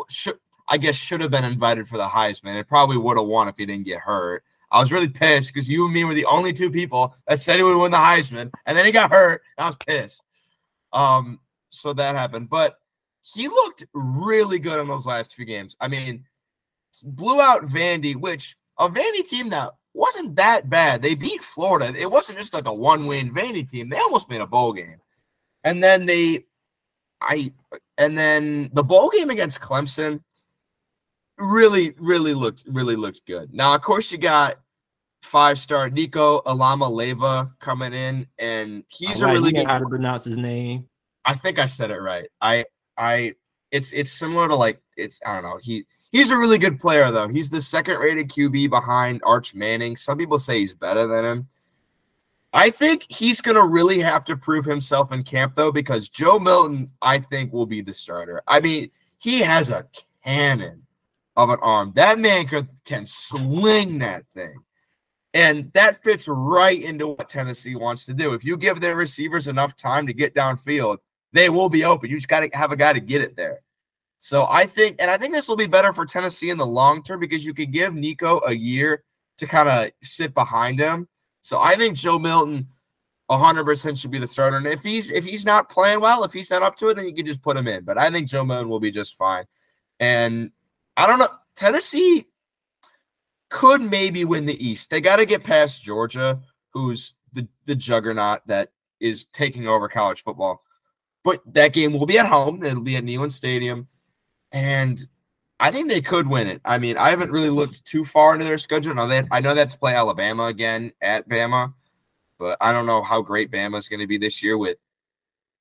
should, 0.09 0.37
I 0.67 0.77
guess 0.77 0.95
should 0.95 1.21
have 1.21 1.31
been 1.31 1.43
invited 1.43 1.87
for 1.87 1.97
the 1.97 2.07
Heisman. 2.07 2.59
It 2.59 2.67
probably 2.67 2.97
would 2.97 3.17
have 3.17 3.25
won 3.25 3.47
if 3.47 3.57
he 3.57 3.65
didn't 3.65 3.85
get 3.85 3.99
hurt. 3.99 4.43
I 4.71 4.79
was 4.79 4.91
really 4.91 5.09
pissed 5.09 5.51
because 5.53 5.69
you 5.69 5.85
and 5.85 5.93
me 5.93 6.03
were 6.03 6.13
the 6.13 6.25
only 6.25 6.53
two 6.53 6.69
people 6.69 7.15
that 7.27 7.41
said 7.41 7.57
he 7.57 7.63
would 7.63 7.77
win 7.77 7.91
the 7.91 7.97
Heisman, 7.97 8.51
and 8.65 8.77
then 8.77 8.85
he 8.85 8.91
got 8.91 9.11
hurt. 9.11 9.41
I 9.57 9.67
was 9.67 9.75
pissed. 9.85 10.21
Um, 10.93 11.39
so 11.71 11.93
that 11.93 12.15
happened, 12.15 12.49
but 12.49 12.79
he 13.23 13.47
looked 13.47 13.85
really 13.93 14.59
good 14.59 14.79
in 14.79 14.87
those 14.87 15.05
last 15.05 15.33
few 15.33 15.45
games. 15.45 15.75
I 15.79 15.87
mean, 15.87 16.25
blew 17.03 17.41
out 17.41 17.65
Vandy, 17.65 18.15
which 18.15 18.55
a 18.77 18.89
Vandy 18.89 19.27
team 19.27 19.49
that 19.49 19.71
wasn't 19.93 20.35
that 20.35 20.69
bad. 20.69 21.01
They 21.01 21.15
beat 21.15 21.43
Florida. 21.43 21.93
It 21.97 22.09
wasn't 22.09 22.37
just 22.37 22.53
like 22.53 22.67
a 22.67 22.73
one-win 22.73 23.33
Vandy 23.33 23.69
team. 23.69 23.89
They 23.89 23.97
almost 23.97 24.29
made 24.29 24.41
a 24.41 24.47
bowl 24.47 24.73
game, 24.73 25.01
and 25.63 25.81
then 25.83 26.05
they 26.05 26.45
I 27.21 27.51
and 27.99 28.17
then 28.17 28.71
the 28.73 28.83
bowl 28.83 29.09
game 29.09 29.29
against 29.29 29.59
Clemson 29.59 30.21
really, 31.37 31.93
really 31.99 32.33
looked 32.33 32.63
really 32.67 32.95
looked 32.95 33.25
good. 33.27 33.53
Now, 33.53 33.75
of 33.75 33.81
course, 33.81 34.11
you 34.11 34.17
got 34.17 34.55
five 35.21 35.59
star 35.59 35.89
Nico 35.89 36.41
Alama 36.45 36.89
Leva 36.89 37.51
coming 37.59 37.93
in, 37.93 38.25
and 38.39 38.83
he's 38.87 39.21
right, 39.21 39.31
a 39.31 39.33
really 39.33 39.51
good. 39.51 39.67
How 39.67 39.79
to 39.79 39.87
pronounce 39.87 40.23
his 40.23 40.37
name? 40.37 40.87
I 41.25 41.35
think 41.35 41.59
I 41.59 41.65
said 41.67 41.91
it 41.91 41.99
right. 41.99 42.29
I 42.41 42.65
I 42.97 43.35
it's 43.69 43.91
it's 43.91 44.13
similar 44.13 44.47
to 44.47 44.55
like 44.55 44.81
it's 44.97 45.19
I 45.25 45.33
don't 45.35 45.43
know 45.43 45.59
he. 45.61 45.85
He's 46.11 46.31
a 46.31 46.37
really 46.37 46.57
good 46.57 46.79
player, 46.79 47.11
though. 47.11 47.27
He's 47.27 47.51
the 47.51 47.61
second 47.61 47.99
rated 47.99 48.29
QB 48.29 48.71
behind 48.71 49.21
Arch 49.23 49.53
Manning. 49.53 49.95
Some 49.95 50.17
people 50.17 50.39
say 50.39 50.57
he's 50.59 50.73
better 50.73 51.05
than 51.05 51.23
him. 51.23 51.47
I 52.51 52.71
think 52.71 53.05
he's 53.09 53.41
going 53.41 53.55
to 53.55 53.65
really 53.65 53.99
have 53.99 54.23
to 54.25 54.35
prove 54.35 54.65
himself 54.65 55.11
in 55.11 55.23
camp, 55.23 55.53
though, 55.55 55.71
because 55.71 56.09
Joe 56.09 56.39
Milton, 56.39 56.89
I 57.01 57.19
think, 57.19 57.53
will 57.53 57.67
be 57.67 57.81
the 57.81 57.93
starter. 57.93 58.41
I 58.47 58.59
mean, 58.59 58.89
he 59.19 59.39
has 59.41 59.69
a 59.69 59.85
cannon 60.23 60.83
of 61.35 61.49
an 61.49 61.59
arm. 61.61 61.91
That 61.95 62.17
man 62.17 62.47
can, 62.47 62.67
can 62.85 63.05
sling 63.05 63.99
that 63.99 64.25
thing. 64.33 64.55
And 65.35 65.71
that 65.73 66.03
fits 66.03 66.27
right 66.27 66.81
into 66.81 67.09
what 67.09 67.29
Tennessee 67.29 67.75
wants 67.75 68.05
to 68.05 68.13
do. 68.15 68.33
If 68.33 68.43
you 68.43 68.57
give 68.57 68.81
their 68.81 68.95
receivers 68.95 69.47
enough 69.47 69.75
time 69.75 70.07
to 70.07 70.13
get 70.13 70.33
downfield, 70.33 70.97
they 71.33 71.49
will 71.49 71.69
be 71.69 71.85
open. 71.85 72.09
You 72.09 72.17
just 72.17 72.27
got 72.27 72.39
to 72.39 72.49
have 72.53 72.71
a 72.71 72.75
guy 72.75 72.93
to 72.93 72.99
get 72.99 73.21
it 73.21 73.35
there. 73.35 73.61
So 74.19 74.47
I 74.49 74.65
think, 74.65 74.95
and 74.99 75.11
I 75.11 75.17
think 75.17 75.33
this 75.33 75.47
will 75.47 75.55
be 75.55 75.67
better 75.67 75.93
for 75.93 76.05
Tennessee 76.05 76.49
in 76.49 76.57
the 76.57 76.65
long 76.65 77.03
term 77.03 77.19
because 77.19 77.45
you 77.45 77.53
could 77.53 77.71
give 77.71 77.93
Nico 77.93 78.41
a 78.45 78.53
year 78.53 79.03
to 79.37 79.45
kind 79.45 79.69
of 79.69 79.91
sit 80.01 80.33
behind 80.33 80.79
him 80.79 81.07
so 81.49 81.59
I 81.59 81.75
think 81.75 81.97
Joe 81.97 82.19
Milton 82.19 82.67
100% 83.31 83.97
should 83.97 84.11
be 84.11 84.19
the 84.19 84.27
starter. 84.27 84.57
And 84.57 84.67
if 84.67 84.83
he's 84.83 85.09
if 85.09 85.25
he's 85.25 85.47
not 85.47 85.67
playing 85.67 85.99
well, 85.99 86.23
if 86.23 86.31
he's 86.31 86.51
not 86.51 86.61
up 86.61 86.77
to 86.77 86.89
it, 86.89 86.93
then 86.93 87.07
you 87.07 87.15
can 87.15 87.25
just 87.25 87.41
put 87.41 87.57
him 87.57 87.67
in. 87.67 87.83
But 87.83 87.97
I 87.97 88.11
think 88.11 88.27
Joe 88.27 88.45
Milton 88.45 88.69
will 88.69 88.79
be 88.79 88.91
just 88.91 89.17
fine. 89.17 89.45
And 89.99 90.51
I 90.95 91.07
don't 91.07 91.17
know, 91.17 91.29
Tennessee 91.55 92.27
could 93.49 93.81
maybe 93.81 94.25
win 94.25 94.45
the 94.45 94.63
East. 94.63 94.91
They 94.91 95.01
got 95.01 95.15
to 95.15 95.25
get 95.25 95.43
past 95.43 95.81
Georgia, 95.81 96.39
who's 96.71 97.15
the 97.33 97.47
the 97.65 97.73
juggernaut 97.73 98.45
that 98.45 98.71
is 98.99 99.25
taking 99.33 99.67
over 99.67 99.89
college 99.89 100.23
football. 100.23 100.61
But 101.23 101.41
that 101.55 101.73
game 101.73 101.93
will 101.93 102.05
be 102.05 102.19
at 102.19 102.27
home. 102.27 102.63
It'll 102.63 102.83
be 102.83 102.95
at 102.95 103.03
Neyland 103.03 103.31
Stadium. 103.31 103.87
And 104.51 105.01
I 105.59 105.71
think 105.71 105.89
they 105.89 106.01
could 106.01 106.27
win 106.27 106.47
it. 106.47 106.61
I 106.63 106.77
mean, 106.77 106.97
I 106.97 107.09
haven't 107.09 107.31
really 107.31 107.49
looked 107.49 107.83
too 107.85 108.05
far 108.05 108.33
into 108.33 108.45
their 108.45 108.57
schedule. 108.57 108.93
Now 108.93 109.07
they, 109.07 109.23
I 109.29 109.41
know 109.41 109.53
have 109.53 109.69
to 109.69 109.77
play 109.77 109.93
Alabama 109.93 110.45
again 110.45 110.93
at 111.01 111.27
Bama, 111.27 111.73
but 112.37 112.57
I 112.61 112.71
don't 112.71 112.85
know 112.85 113.03
how 113.03 113.21
great 113.21 113.51
Bama 113.51 113.77
is 113.77 113.89
going 113.89 113.99
to 113.99 114.07
be 114.07 114.17
this 114.17 114.41
year 114.41 114.57
with 114.57 114.77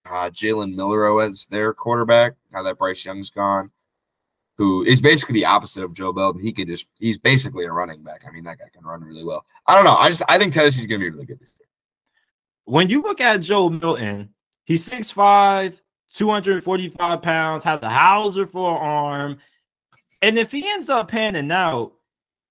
uh, 0.06 0.30
Jalen 0.30 0.74
Milroe 0.74 1.18
as 1.18 1.46
their 1.50 1.74
quarterback. 1.74 2.34
Now 2.52 2.62
that 2.62 2.78
Bryce 2.78 3.04
Young's 3.04 3.30
gone, 3.30 3.70
who 4.56 4.84
is 4.84 5.00
basically 5.00 5.34
the 5.34 5.46
opposite 5.46 5.82
of 5.82 5.92
Joe 5.94 6.12
Bell. 6.12 6.32
He 6.36 6.52
can 6.52 6.68
just, 6.68 6.86
he's 6.98 7.18
basically 7.18 7.64
a 7.64 7.72
running 7.72 8.02
back. 8.02 8.22
I 8.26 8.32
mean, 8.32 8.44
that 8.44 8.58
guy 8.58 8.66
can 8.72 8.84
run 8.84 9.02
really 9.02 9.24
well. 9.24 9.44
I 9.66 9.74
don't 9.74 9.84
know. 9.84 9.96
I 9.96 10.08
just, 10.08 10.22
I 10.28 10.38
think 10.38 10.52
Tennessee's 10.52 10.86
going 10.86 11.00
to 11.00 11.04
be 11.04 11.10
really 11.10 11.26
good 11.26 11.40
this 11.40 11.50
year. 11.58 11.68
When 12.64 12.88
you 12.88 13.02
look 13.02 13.20
at 13.20 13.40
Joe 13.40 13.68
Milton, 13.68 14.30
he's 14.64 14.88
6'5, 14.88 15.78
245 16.12 17.22
pounds, 17.22 17.64
has 17.64 17.82
a 17.82 17.88
Hauser 17.88 18.46
for 18.46 18.78
arm 18.78 19.38
and 20.22 20.38
if 20.38 20.50
he 20.50 20.68
ends 20.68 20.88
up 20.88 21.08
panning 21.10 21.50
out, 21.50 21.92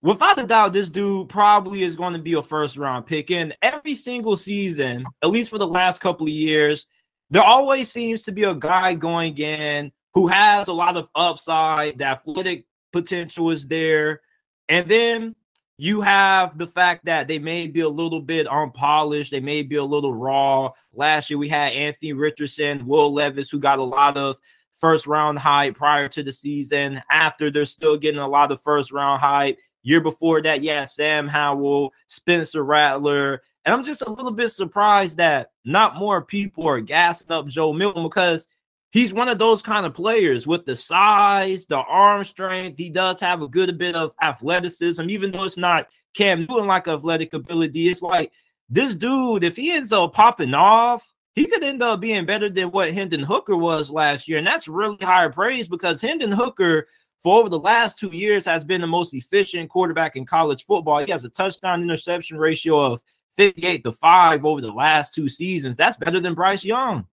without 0.02 0.40
a 0.40 0.44
doubt, 0.44 0.74
this 0.74 0.90
dude 0.90 1.30
probably 1.30 1.84
is 1.84 1.96
going 1.96 2.14
to 2.14 2.20
be 2.20 2.34
a 2.34 2.42
first 2.42 2.78
round 2.78 3.06
pick. 3.06 3.32
And 3.32 3.56
every 3.62 3.96
single 3.96 4.38
season, 4.38 5.06
at 5.24 5.30
least 5.30 5.50
for 5.50 5.58
the 5.58 5.68
last 5.68 6.00
couple 6.00 6.28
of 6.28 6.34
years, 6.34 6.88
there 7.30 7.44
always 7.44 7.92
seems 7.92 8.24
to 8.24 8.32
be 8.32 8.44
a 8.44 8.56
guy 8.56 8.94
going 8.94 9.38
in 9.38 9.92
who 10.14 10.28
has 10.28 10.68
a 10.68 10.74
lot 10.74 10.98
of 10.98 11.10
upside. 11.16 11.98
The 11.98 12.06
athletic 12.06 12.66
potential 12.94 13.52
is 13.52 13.68
there. 13.68 14.22
And 14.70 14.88
then 14.88 15.36
you 15.78 16.02
have 16.02 16.58
the 16.58 16.68
fact 16.68 17.06
that 17.06 17.28
they 17.28 17.38
may 17.38 17.68
be 17.68 17.82
a 17.82 17.90
little 17.90 18.22
bit 18.22 18.48
unpolished, 18.48 19.32
they 19.32 19.40
may 19.40 19.62
be 19.62 19.76
a 19.76 19.84
little 19.84 20.14
raw. 20.14 20.72
Last 20.94 21.30
year 21.30 21.38
we 21.38 21.50
had 21.50 21.74
Anthony 21.74 22.14
Richardson, 22.14 22.88
Will 22.88 23.14
Levis, 23.14 23.50
who 23.50 23.60
got 23.60 23.78
a 23.78 23.84
lot 23.84 24.18
of 24.18 24.38
first 24.80 25.08
round 25.08 25.40
hype 25.40 25.76
prior 25.76 26.08
to 26.10 26.24
the 26.24 26.32
season. 26.32 27.02
After 27.10 27.50
they're 27.50 27.66
still 27.66 27.98
getting 27.98 28.20
a 28.20 28.28
lot 28.28 28.52
of 28.52 28.62
first 28.62 28.92
round 28.92 29.22
hype. 29.22 29.58
Year 29.84 30.02
before 30.02 30.42
that, 30.42 30.64
yeah, 30.64 30.84
Sam 30.84 31.28
Howell, 31.28 31.94
Spencer 32.08 32.64
Rattler. 32.64 33.42
And 33.64 33.74
I'm 33.74 33.84
just 33.84 34.02
a 34.02 34.10
little 34.10 34.32
bit 34.32 34.50
surprised 34.50 35.18
that 35.18 35.52
not 35.66 35.96
more 35.96 36.22
people 36.22 36.68
are 36.68 36.82
gassing 36.82 37.32
up 37.32 37.48
Joe 37.48 37.74
Milton 37.74 38.04
because 38.04 38.48
he's 38.92 39.14
one 39.14 39.30
of 39.30 39.40
those 39.40 39.62
kind 39.62 39.86
of 39.86 39.94
players 39.94 40.48
with 40.48 40.66
the 40.66 40.76
size, 40.76 41.66
the 41.66 41.78
arm 41.78 42.24
strength. 42.24 42.78
He 42.78 42.90
does 42.90 43.20
have 43.20 43.42
a 43.42 43.48
good 43.48 43.78
bit 43.78 43.96
of 43.96 44.14
athleticism, 44.22 45.10
even 45.10 45.32
though 45.32 45.44
it's 45.44 45.58
not 45.58 45.88
Cam 46.14 46.42
Newton 46.42 46.68
like 46.68 46.88
athletic 46.88 47.34
ability. 47.34 47.90
It's 47.90 48.02
like 48.02 48.32
this 48.70 48.96
dude, 48.96 49.44
if 49.44 49.56
he 49.56 49.72
ends 49.72 49.94
up 49.94 50.14
popping 50.14 50.54
off, 50.54 51.14
he 51.38 51.46
could 51.46 51.64
end 51.64 51.84
up 51.84 52.00
being 52.00 52.26
better 52.26 52.50
than 52.50 52.72
what 52.72 52.92
Hendon 52.92 53.22
Hooker 53.22 53.56
was 53.56 53.92
last 53.92 54.28
year. 54.28 54.40
And 54.40 54.48
that's 54.48 54.68
really 54.68 54.98
high 55.00 55.28
praise 55.28 55.68
because 55.68 56.02
Hendon 56.02 56.32
Hooker, 56.32 56.88
for 57.22 57.40
over 57.40 57.48
the 57.48 57.60
last 57.60 58.00
two 58.00 58.10
years, 58.10 58.44
has 58.46 58.64
been 58.64 58.82
the 58.82 58.88
most 58.88 59.14
efficient 59.14 59.70
quarterback 59.70 60.16
in 60.16 60.26
college 60.26 60.66
football. 60.66 60.98
He 60.98 61.12
has 61.12 61.26
a 61.26 61.30
touchdown 61.30 61.84
interception 61.84 62.40
ratio 62.40 62.82
of 62.82 63.04
58 63.36 63.84
to 63.84 63.92
5 63.92 64.46
over 64.46 64.62
the 64.62 64.72
last 64.72 65.14
two 65.14 65.30
seasons. 65.30 65.78
That's 65.78 65.96
better 65.96 66.20
than 66.20 66.34
Bryce 66.34 66.66
Young. 66.66 67.06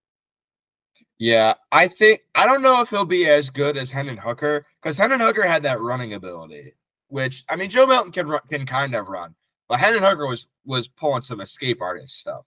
Yeah, 1.19 1.53
I 1.71 1.87
think 1.87 2.21
I 2.33 2.47
don't 2.47 2.63
know 2.63 2.81
if 2.81 2.89
he'll 2.89 3.05
be 3.05 3.27
as 3.27 3.51
good 3.51 3.77
as 3.77 3.91
Hendon 3.91 4.17
Hooker 4.17 4.65
because 4.81 4.97
Hendon 4.97 5.19
Hooker 5.19 5.43
had 5.43 5.61
that 5.63 5.81
running 5.81 6.15
ability, 6.15 6.73
which 7.09 7.43
I 7.47 7.55
mean 7.55 7.69
Joe 7.69 7.85
Milton 7.85 8.11
can 8.11 8.39
can 8.49 8.65
kind 8.65 8.95
of 8.95 9.07
run, 9.07 9.35
but 9.69 9.79
Hendon 9.79 10.01
Hooker 10.01 10.25
was 10.25 10.47
was 10.65 10.87
pulling 10.87 11.21
some 11.21 11.41
escape 11.41 11.79
artist 11.79 12.19
stuff. 12.19 12.43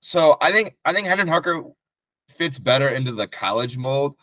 So 0.00 0.36
I 0.40 0.50
think 0.50 0.76
I 0.84 0.92
think 0.92 1.06
Hendon 1.06 1.28
Hooker 1.28 1.62
fits 2.28 2.58
better 2.58 2.88
into 2.88 3.12
the 3.12 3.28
college 3.28 3.76
mold, 3.76 4.16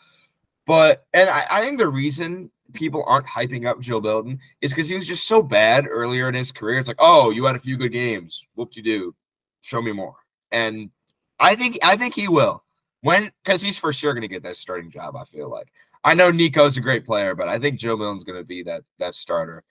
but 0.66 1.06
and 1.14 1.30
I, 1.30 1.44
I 1.50 1.60
think 1.60 1.78
the 1.78 1.88
reason 1.88 2.50
people 2.72 3.04
aren't 3.06 3.26
hyping 3.26 3.66
up 3.66 3.80
Joe 3.80 4.00
Milton 4.00 4.40
is 4.60 4.72
because 4.72 4.88
he 4.88 4.96
was 4.96 5.06
just 5.06 5.26
so 5.26 5.42
bad 5.42 5.86
earlier 5.88 6.28
in 6.28 6.34
his 6.34 6.52
career. 6.52 6.78
It's 6.78 6.88
like, 6.88 6.98
oh, 6.98 7.30
you 7.30 7.44
had 7.44 7.56
a 7.56 7.60
few 7.60 7.76
good 7.76 7.92
games, 7.92 8.44
whoop 8.54 8.72
de 8.72 8.82
do, 8.82 9.14
show 9.60 9.80
me 9.80 9.92
more, 9.92 10.16
and 10.50 10.90
I 11.38 11.54
think 11.54 11.78
I 11.82 11.96
think 11.96 12.14
he 12.14 12.28
will. 12.28 12.64
When 13.02 13.30
because 13.44 13.62
he's 13.62 13.78
for 13.78 13.92
sure 13.92 14.12
going 14.12 14.22
to 14.22 14.28
get 14.28 14.42
that 14.42 14.56
starting 14.56 14.90
job. 14.90 15.14
I 15.16 15.24
feel 15.26 15.48
like 15.48 15.68
I 16.02 16.14
know 16.14 16.30
Nico's 16.30 16.76
a 16.76 16.80
great 16.80 17.06
player, 17.06 17.36
but 17.36 17.48
I 17.48 17.58
think 17.58 17.78
Joe 17.78 17.96
Milton's 17.96 18.24
going 18.24 18.38
to 18.38 18.44
be 18.44 18.64
that 18.64 18.82
that 18.98 19.14
starter, 19.14 19.62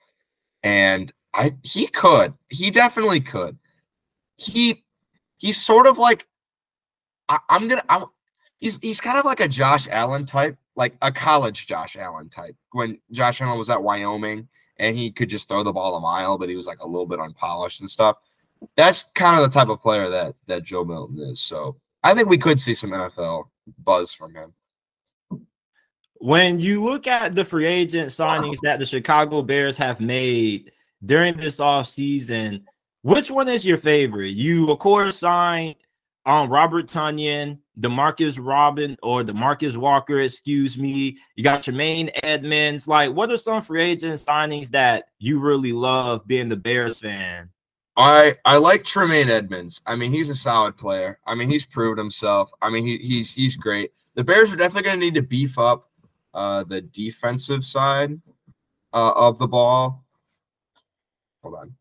and 0.64 1.12
I 1.34 1.54
he 1.64 1.88
could, 1.88 2.34
he 2.48 2.72
definitely 2.72 3.20
could. 3.20 3.58
He 4.38 4.86
he's 5.38 5.64
sort 5.64 5.88
of 5.88 5.98
like 5.98 6.26
I, 7.30 7.40
am 7.50 7.68
gonna 7.68 7.84
I'm, 7.90 8.06
he's 8.60 8.78
he's 8.80 9.02
kind 9.02 9.18
of 9.18 9.26
like 9.26 9.40
a 9.40 9.48
Josh 9.48 9.88
Allen 9.90 10.26
type, 10.26 10.58
like 10.76 10.96
a 11.02 11.12
college 11.12 11.68
Josh 11.68 11.96
Allen 11.96 12.30
type. 12.30 12.56
When 12.72 13.00
Josh 13.12 13.42
Allen 13.42 13.58
was 13.58 13.70
at 13.70 13.82
Wyoming 13.82 14.48
and 14.80 14.98
he 14.98 15.12
could 15.12 15.30
just 15.30 15.48
throw 15.48 15.64
the 15.64 15.74
ball 15.74 15.96
a 15.96 16.00
mile, 16.00 16.38
but 16.38 16.50
he 16.50 16.56
was 16.56 16.68
like 16.68 16.80
a 16.80 16.88
little 16.88 17.06
bit 17.06 17.20
unpolished 17.20 17.82
and 17.82 17.90
stuff. 17.90 18.18
That's 18.76 19.04
kind 19.16 19.40
of 19.40 19.50
the 19.50 19.58
type 19.60 19.70
of 19.70 19.82
player 19.82 20.10
that 20.10 20.36
that 20.48 20.64
Joe 20.64 20.84
Milton 20.84 21.20
is. 21.20 21.40
So 21.40 21.78
I 22.04 22.14
think 22.14 22.30
we 22.30 22.38
could 22.38 22.60
see 22.60 22.74
some 22.74 22.92
NFL 22.92 23.46
buzz 23.80 24.14
from 24.14 24.36
him. 24.36 24.54
When 26.20 26.60
you 26.60 26.84
look 26.84 27.06
at 27.06 27.36
the 27.36 27.46
free 27.46 27.68
agent 27.68 28.10
signings 28.10 28.58
that 28.64 28.80
the 28.80 28.86
Chicago 28.86 29.44
Bears 29.44 29.78
have 29.78 30.00
made 30.00 30.72
during 31.06 31.38
this 31.38 31.60
off 31.60 31.88
season, 31.88 32.66
which 33.08 33.32
one 33.32 33.48
is 33.48 33.66
your 33.66 33.78
favorite? 33.78 34.36
You, 34.36 34.70
of 34.70 34.80
course, 34.80 35.20
signed 35.20 35.76
um, 36.26 36.50
Robert 36.50 36.88
Tonyan, 36.88 37.58
Demarcus 37.80 38.38
Robin, 38.38 38.98
or 39.02 39.24
Demarcus 39.24 39.78
Walker, 39.78 40.20
excuse 40.20 40.78
me. 40.78 41.18
You 41.36 41.44
got 41.46 41.64
Tremaine 41.64 42.12
Edmunds. 42.22 42.86
Like, 42.86 43.14
what 43.14 43.32
are 43.32 43.38
some 43.38 43.62
free 43.62 43.82
agent 43.82 44.16
signings 44.16 44.68
that 44.72 45.06
you 45.20 45.40
really 45.40 45.72
love 45.72 46.28
being 46.28 46.50
the 46.50 46.58
Bears 46.58 47.00
fan? 47.00 47.50
I 47.96 48.34
I 48.44 48.58
like 48.58 48.84
Tremaine 48.84 49.30
Edmunds. 49.30 49.82
I 49.86 49.96
mean, 49.96 50.12
he's 50.12 50.28
a 50.28 50.36
solid 50.36 50.76
player. 50.76 51.18
I 51.26 51.34
mean, 51.34 51.50
he's 51.50 51.66
proved 51.66 51.98
himself. 51.98 52.52
I 52.62 52.70
mean, 52.70 52.86
he, 52.86 52.98
he's 52.98 53.32
he's 53.32 53.56
great. 53.56 53.94
The 54.16 54.24
Bears 54.26 54.52
are 54.52 54.58
definitely 54.58 54.84
going 54.84 55.00
to 55.00 55.06
need 55.06 55.16
to 55.16 55.22
beef 55.22 55.58
up 55.58 55.90
uh, 56.34 56.66
the 56.66 56.82
defensive 56.82 57.64
side 57.64 58.20
uh, 58.92 59.14
of 59.16 59.40
the 59.40 59.48
ball. 59.48 60.04
Hold 61.42 61.56
on. 61.56 61.76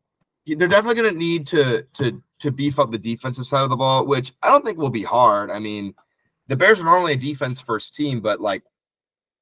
They're 0.46 0.68
definitely 0.68 1.00
going 1.02 1.14
to 1.14 1.18
need 1.18 1.46
to 1.48 1.82
to 1.94 2.22
to 2.38 2.50
beef 2.50 2.78
up 2.78 2.90
the 2.90 2.98
defensive 2.98 3.46
side 3.46 3.64
of 3.64 3.70
the 3.70 3.76
ball, 3.76 4.06
which 4.06 4.32
I 4.42 4.48
don't 4.48 4.64
think 4.64 4.78
will 4.78 4.90
be 4.90 5.02
hard. 5.02 5.50
I 5.50 5.58
mean, 5.58 5.94
the 6.48 6.56
Bears 6.56 6.80
are 6.80 6.84
normally 6.84 7.14
a 7.14 7.16
defense 7.16 7.60
first 7.60 7.94
team, 7.94 8.20
but 8.20 8.40
like 8.40 8.62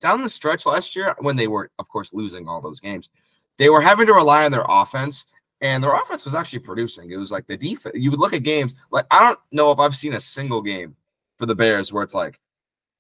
down 0.01 0.23
the 0.23 0.29
stretch 0.29 0.67
last 0.67 0.95
year, 0.95 1.15
when 1.21 1.37
they 1.37 1.47
were, 1.47 1.71
of 1.79 1.89
course, 1.89 2.13
losing 2.13 2.49
all 2.49 2.61
those 2.61 2.81
games, 2.81 3.11
they 3.59 3.69
were 3.69 3.81
having 3.81 4.07
to 4.07 4.15
rely 4.15 4.45
on 4.45 4.53
their 4.53 4.65
offense 4.69 5.27
and 5.61 5.83
their 5.83 5.95
offense 5.95 6.25
was 6.25 6.35
actually 6.35 6.59
producing. 6.61 7.11
It 7.11 7.17
was 7.17 7.31
like 7.31 7.47
the 7.47 7.57
defense. 7.57 7.95
You 7.99 8.11
would 8.11 8.21
look 8.21 8.33
at 8.33 8.43
games 8.43 8.75
like 8.91 9.07
I 9.11 9.21
don't 9.21 9.39
know 9.53 9.71
if 9.73 9.79
I've 9.79 9.97
seen 9.97 10.15
a 10.15 10.21
single 10.21 10.63
game 10.63 10.97
for 11.39 11.47
the 11.47 11.55
Bears 11.55 11.93
where 11.93 12.03
it's 12.03 12.15
like, 12.15 12.39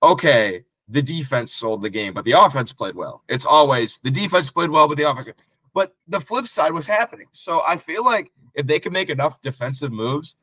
okay, 0.02 0.64
the 0.88 1.02
defense 1.02 1.52
sold 1.52 1.82
the 1.82 1.90
game, 1.90 2.12
but 2.12 2.24
the 2.24 2.32
offense 2.32 2.72
played 2.72 2.94
well. 2.94 3.22
It's 3.28 3.46
always 3.46 3.98
the 4.02 4.10
defense 4.10 4.50
played 4.50 4.70
well, 4.70 4.88
but 4.88 4.96
the 4.96 5.08
offense. 5.08 5.28
But 5.74 5.94
the 6.08 6.20
flip 6.20 6.46
side 6.46 6.72
was 6.72 6.87
happening. 6.87 7.26
So 7.32 7.62
I 7.66 7.76
feel 7.76 8.04
like 8.04 8.30
if 8.54 8.66
they 8.66 8.78
can 8.78 8.92
make 8.92 9.10
enough 9.10 9.40
defensive 9.42 9.92
moves, 9.92 10.37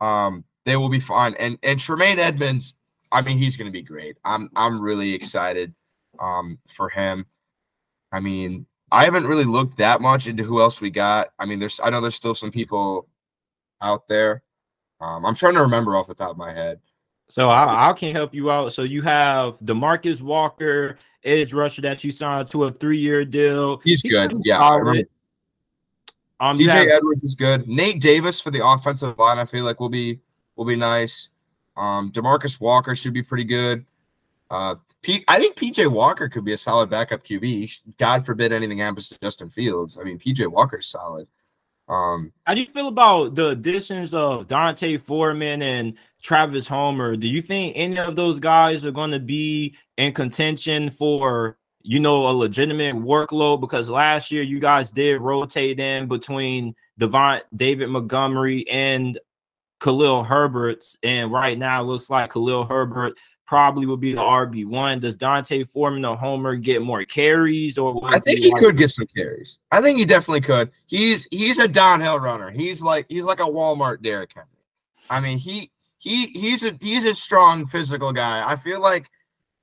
um, 0.00 0.44
they 0.66 0.76
will 0.76 0.90
be 0.90 1.00
fine. 1.00 1.34
And 1.34 1.58
and 1.62 1.80
Tremaine 1.80 2.18
Edmunds, 2.18 2.74
I 3.10 3.22
mean, 3.22 3.38
he's 3.38 3.56
going 3.56 3.66
to 3.66 3.72
be 3.72 3.82
great. 3.82 4.18
I'm 4.24 4.50
I'm 4.54 4.80
really 4.80 5.14
excited 5.14 5.74
um, 6.18 6.58
for 6.68 6.88
him. 6.90 7.24
I 8.12 8.20
mean, 8.20 8.66
I 8.92 9.04
haven't 9.04 9.26
really 9.26 9.44
looked 9.44 9.78
that 9.78 10.00
much 10.00 10.26
into 10.26 10.42
who 10.44 10.60
else 10.60 10.80
we 10.80 10.90
got. 10.90 11.28
I 11.38 11.46
mean, 11.46 11.58
there's 11.58 11.80
I 11.82 11.90
know 11.90 12.00
there's 12.00 12.14
still 12.14 12.34
some 12.34 12.50
people 12.50 13.08
out 13.80 14.06
there. 14.08 14.42
Um, 15.00 15.24
I'm 15.24 15.34
trying 15.34 15.54
to 15.54 15.62
remember 15.62 15.96
off 15.96 16.08
the 16.08 16.14
top 16.14 16.30
of 16.30 16.36
my 16.36 16.52
head. 16.52 16.80
So 17.30 17.48
I, 17.48 17.90
I 17.90 17.92
can 17.92 18.12
help 18.12 18.34
you 18.34 18.50
out. 18.50 18.72
So 18.72 18.82
you 18.82 19.02
have 19.02 19.58
Demarcus 19.60 20.20
Walker, 20.20 20.98
edge 21.22 21.52
rusher 21.52 21.80
that 21.82 22.02
you 22.02 22.10
signed 22.10 22.48
to 22.48 22.64
a 22.64 22.72
three-year 22.72 23.24
deal. 23.24 23.78
He's, 23.84 24.02
He's 24.02 24.12
good. 24.12 24.34
Yeah. 24.44 24.58
Um, 26.40 26.58
DJ 26.58 26.70
have, 26.70 26.88
Edwards 26.88 27.22
is 27.22 27.34
good. 27.34 27.68
Nate 27.68 28.00
Davis 28.00 28.40
for 28.40 28.50
the 28.50 28.66
offensive 28.66 29.16
line, 29.18 29.38
I 29.38 29.44
feel 29.44 29.64
like 29.64 29.78
will 29.78 29.90
be 29.90 30.20
will 30.56 30.64
be 30.64 30.76
nice. 30.76 31.28
Um, 31.76 32.10
Demarcus 32.10 32.60
Walker 32.60 32.96
should 32.96 33.12
be 33.12 33.22
pretty 33.22 33.44
good. 33.44 33.84
Uh, 34.50 34.74
P- 35.02 35.24
I 35.28 35.38
think 35.38 35.56
PJ 35.56 35.90
Walker 35.90 36.28
could 36.28 36.44
be 36.44 36.52
a 36.52 36.58
solid 36.58 36.90
backup 36.90 37.22
QB. 37.22 37.96
God 37.98 38.26
forbid 38.26 38.52
anything 38.52 38.78
happens 38.78 39.08
to 39.08 39.18
Justin 39.22 39.48
Fields. 39.48 39.96
I 39.98 40.04
mean, 40.04 40.18
PJ 40.18 40.46
Walker's 40.50 40.88
solid. 40.88 41.26
Um, 41.90 42.32
How 42.46 42.54
do 42.54 42.60
you 42.60 42.68
feel 42.68 42.86
about 42.86 43.34
the 43.34 43.48
additions 43.48 44.14
of 44.14 44.46
D'Onta 44.46 45.00
Foreman 45.00 45.60
and 45.60 45.94
Travis 46.22 46.68
Homer? 46.68 47.16
Do 47.16 47.26
you 47.26 47.42
think 47.42 47.72
any 47.76 47.98
of 47.98 48.14
those 48.14 48.38
guys 48.38 48.86
are 48.86 48.92
going 48.92 49.10
to 49.10 49.18
be 49.18 49.76
in 49.98 50.12
contention 50.12 50.88
for 50.88 51.58
you 51.82 51.98
know 51.98 52.28
a 52.28 52.32
legitimate 52.32 52.94
workload? 52.94 53.60
Because 53.60 53.90
last 53.90 54.30
year 54.30 54.44
you 54.44 54.60
guys 54.60 54.92
did 54.92 55.20
rotate 55.20 55.80
in 55.80 56.06
between 56.06 56.76
Devon 56.96 57.40
David 57.54 57.88
Montgomery 57.88 58.68
and 58.70 59.18
Khalil 59.80 60.22
Herbert, 60.22 60.84
and 61.02 61.32
right 61.32 61.58
now 61.58 61.82
it 61.82 61.86
looks 61.86 62.08
like 62.08 62.32
Khalil 62.32 62.66
Herbert 62.66 63.18
probably 63.50 63.84
would 63.84 63.98
be 63.98 64.12
the 64.12 64.22
RB 64.22 64.64
one. 64.64 65.00
Does 65.00 65.16
D'Onta 65.16 65.66
Foreman 65.66 66.04
or 66.04 66.16
Homer 66.16 66.54
get 66.54 66.82
more 66.82 67.04
carries, 67.04 67.76
or 67.78 68.00
I 68.04 68.20
think 68.20 68.38
he 68.38 68.52
like- 68.52 68.62
could 68.62 68.76
get 68.76 68.90
some 68.90 69.08
carries. 69.08 69.58
I 69.72 69.82
think 69.82 69.98
he 69.98 70.04
definitely 70.04 70.42
could. 70.42 70.70
He's 70.86 71.26
he's 71.32 71.58
a 71.58 71.66
downhill 71.66 72.20
runner. 72.20 72.52
He's 72.52 72.80
like 72.80 73.06
he's 73.08 73.24
like 73.24 73.40
a 73.40 73.44
Walmart 73.44 74.02
Derrick 74.02 74.30
Henry. 74.32 74.46
I 75.10 75.20
mean 75.20 75.36
he 75.36 75.72
he 75.98 76.26
he's 76.26 76.62
a 76.62 76.78
he's 76.80 77.04
a 77.04 77.12
strong 77.12 77.66
physical 77.66 78.12
guy. 78.12 78.48
I 78.48 78.54
feel 78.54 78.80
like 78.80 79.10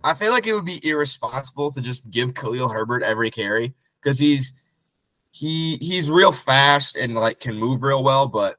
I 0.03 0.13
feel 0.13 0.31
like 0.33 0.47
it 0.47 0.53
would 0.53 0.65
be 0.65 0.85
irresponsible 0.85 1.71
to 1.71 1.79
just 1.79 2.11
give 2.11 2.35
Khalil 2.35 2.67
Herbert 2.67 3.03
every 3.03 3.31
carry 3.31 3.73
because 4.03 4.19
he's 4.19 4.51
he 5.31 5.77
he's 5.77 6.11
real 6.11 6.33
fast 6.33 6.97
and 6.97 7.15
like 7.15 7.39
can 7.39 7.55
move 7.55 7.81
real 7.83 8.03
well, 8.03 8.27
but 8.27 8.57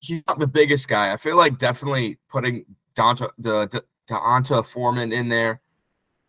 he's 0.00 0.20
not 0.28 0.38
the 0.38 0.46
biggest 0.46 0.86
guy. 0.86 1.14
I 1.14 1.16
feel 1.16 1.36
like 1.36 1.58
definitely 1.58 2.18
putting 2.28 2.66
Dante 2.94 3.24
the 3.38 3.82
D'Onta 4.10 4.66
Foreman 4.66 5.12
in 5.12 5.28
there 5.28 5.60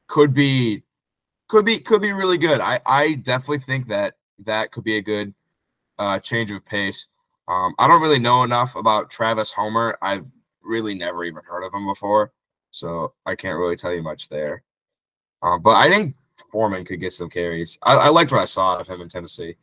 could 0.08 0.34
be 0.34 0.84
could 1.48 1.66
be 1.66 1.80
could 1.80 2.02
be 2.02 2.12
really 2.12 2.38
good. 2.38 2.62
I 2.62 2.80
I 2.86 3.14
definitely 3.16 3.60
think 3.60 3.88
that 3.88 4.18
that 4.46 4.72
could 4.72 4.84
be 4.84 4.98
a 4.98 5.02
good 5.02 5.34
uh, 5.98 6.20
change 6.20 6.52
of 6.52 6.64
pace. 6.66 7.08
Um, 7.48 7.74
I 7.80 7.88
don't 7.88 8.02
really 8.02 8.20
know 8.20 8.44
enough 8.44 8.76
about 8.76 9.10
Travis 9.10 9.52
Homer. 9.52 9.98
I've 10.02 10.26
really 10.64 10.94
never 10.94 11.24
even 11.24 11.42
heard 11.44 11.66
of 11.66 11.74
him 11.74 11.88
before, 11.88 12.32
so 12.70 13.14
I 13.26 13.36
can't 13.36 13.58
really 13.58 13.76
tell 13.76 13.94
you 13.94 14.04
much 14.04 14.30
there. 14.30 14.62
Um, 15.42 15.62
but 15.62 15.76
I 15.76 15.90
think 15.90 16.16
Foreman 16.52 16.86
could 16.86 17.02
get 17.02 17.14
some 17.14 17.30
carries. 17.30 17.80
I, 17.82 17.96
I 17.96 18.10
liked 18.10 18.32
what 18.32 18.42
I 18.42 18.46
saw 18.46 18.78
of 18.78 18.88
him 18.88 19.02
in 19.02 19.10
Tennessee. 19.10 19.56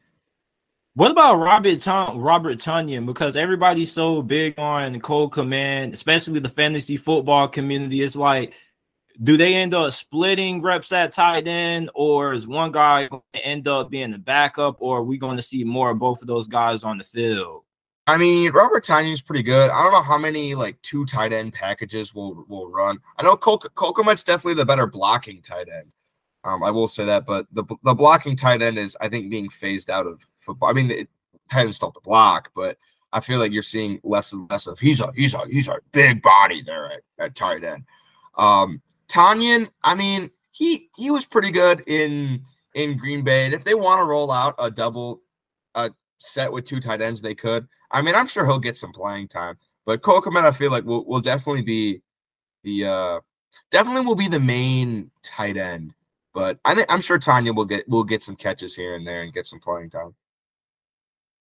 What 0.98 1.12
about 1.12 1.36
Robert 1.36 1.80
Ton- 1.80 2.18
Robert 2.18 2.58
Tonyan? 2.58 3.06
Because 3.06 3.36
everybody's 3.36 3.92
so 3.92 4.20
big 4.20 4.58
on 4.58 4.98
Cole 4.98 5.30
Kmet, 5.30 5.92
especially 5.92 6.40
the 6.40 6.48
fantasy 6.48 6.96
football 6.96 7.46
community. 7.46 8.02
It's 8.02 8.16
like, 8.16 8.54
do 9.22 9.36
they 9.36 9.54
end 9.54 9.74
up 9.74 9.92
splitting 9.92 10.60
reps 10.60 10.90
at 10.90 11.12
tight 11.12 11.46
end, 11.46 11.88
or 11.94 12.32
is 12.32 12.48
one 12.48 12.72
guy 12.72 13.06
going 13.06 13.22
to 13.34 13.46
end 13.46 13.68
up 13.68 13.90
being 13.90 14.10
the 14.10 14.18
backup, 14.18 14.78
or 14.80 14.98
are 14.98 15.04
we 15.04 15.18
going 15.18 15.36
to 15.36 15.42
see 15.42 15.62
more 15.62 15.90
of 15.90 16.00
both 16.00 16.20
of 16.20 16.26
those 16.26 16.48
guys 16.48 16.82
on 16.82 16.98
the 16.98 17.04
field? 17.04 17.62
I 18.08 18.16
mean, 18.16 18.50
Robert 18.50 18.90
is 18.90 19.22
pretty 19.22 19.44
good. 19.44 19.70
I 19.70 19.80
don't 19.84 19.92
know 19.92 20.02
how 20.02 20.18
many 20.18 20.56
like 20.56 20.82
two 20.82 21.06
tight 21.06 21.32
end 21.32 21.52
packages 21.52 22.12
will 22.12 22.44
will 22.48 22.72
run. 22.72 22.98
I 23.18 23.22
know 23.22 23.36
Cole, 23.36 23.58
Cole 23.76 23.92
definitely 23.92 24.54
the 24.54 24.66
better 24.66 24.88
blocking 24.88 25.42
tight 25.42 25.68
end. 25.68 25.92
Um, 26.42 26.64
I 26.64 26.72
will 26.72 26.88
say 26.88 27.04
that, 27.04 27.24
but 27.24 27.46
the 27.52 27.62
the 27.84 27.94
blocking 27.94 28.34
tight 28.34 28.62
end 28.62 28.78
is 28.78 28.96
I 29.00 29.08
think 29.08 29.30
being 29.30 29.48
phased 29.48 29.90
out 29.90 30.08
of 30.08 30.26
football. 30.48 30.68
I 30.68 30.72
mean, 30.72 30.90
it 30.90 31.08
hadn't 31.50 31.72
stopped 31.72 31.94
the 31.94 32.00
block, 32.00 32.50
but 32.54 32.76
I 33.12 33.20
feel 33.20 33.38
like 33.38 33.52
you're 33.52 33.62
seeing 33.62 34.00
less 34.02 34.32
and 34.32 34.50
less 34.50 34.66
of 34.66 34.78
he's 34.78 35.00
a 35.00 35.10
he's 35.14 35.34
a 35.34 35.42
he's 35.48 35.68
a 35.68 35.80
big 35.92 36.22
body 36.22 36.62
there 36.62 36.86
at, 36.86 37.02
at 37.18 37.34
tight 37.34 37.64
end. 37.64 37.84
Um, 38.36 38.82
Tonyan, 39.08 39.68
I 39.82 39.94
mean, 39.94 40.30
he 40.50 40.88
he 40.96 41.10
was 41.10 41.24
pretty 41.24 41.50
good 41.50 41.82
in 41.86 42.44
in 42.74 42.98
Green 42.98 43.24
Bay. 43.24 43.44
And 43.44 43.54
if 43.54 43.64
they 43.64 43.74
want 43.74 44.00
to 44.00 44.04
roll 44.04 44.30
out 44.30 44.54
a 44.58 44.70
double 44.70 45.22
a 45.74 45.90
set 46.18 46.52
with 46.52 46.64
two 46.64 46.80
tight 46.80 47.00
ends, 47.00 47.22
they 47.22 47.34
could. 47.34 47.66
I 47.90 48.02
mean, 48.02 48.14
I'm 48.14 48.26
sure 48.26 48.44
he'll 48.44 48.58
get 48.58 48.76
some 48.76 48.92
playing 48.92 49.28
time. 49.28 49.56
But 49.86 50.02
Cole 50.02 50.22
I 50.36 50.50
feel 50.50 50.70
like 50.70 50.84
will 50.84 51.06
will 51.06 51.20
definitely 51.20 51.62
be 51.62 52.02
the 52.62 52.84
uh 52.84 53.20
definitely 53.70 54.02
will 54.02 54.14
be 54.14 54.28
the 54.28 54.40
main 54.40 55.10
tight 55.22 55.56
end. 55.56 55.94
But 56.34 56.58
I 56.64 56.74
think 56.74 56.86
I'm 56.90 57.00
sure 57.00 57.18
Tonyan 57.18 57.54
will 57.56 57.64
get 57.64 57.88
will 57.88 58.04
get 58.04 58.22
some 58.22 58.36
catches 58.36 58.74
here 58.74 58.96
and 58.96 59.06
there 59.06 59.22
and 59.22 59.32
get 59.32 59.46
some 59.46 59.60
playing 59.60 59.90
time. 59.90 60.14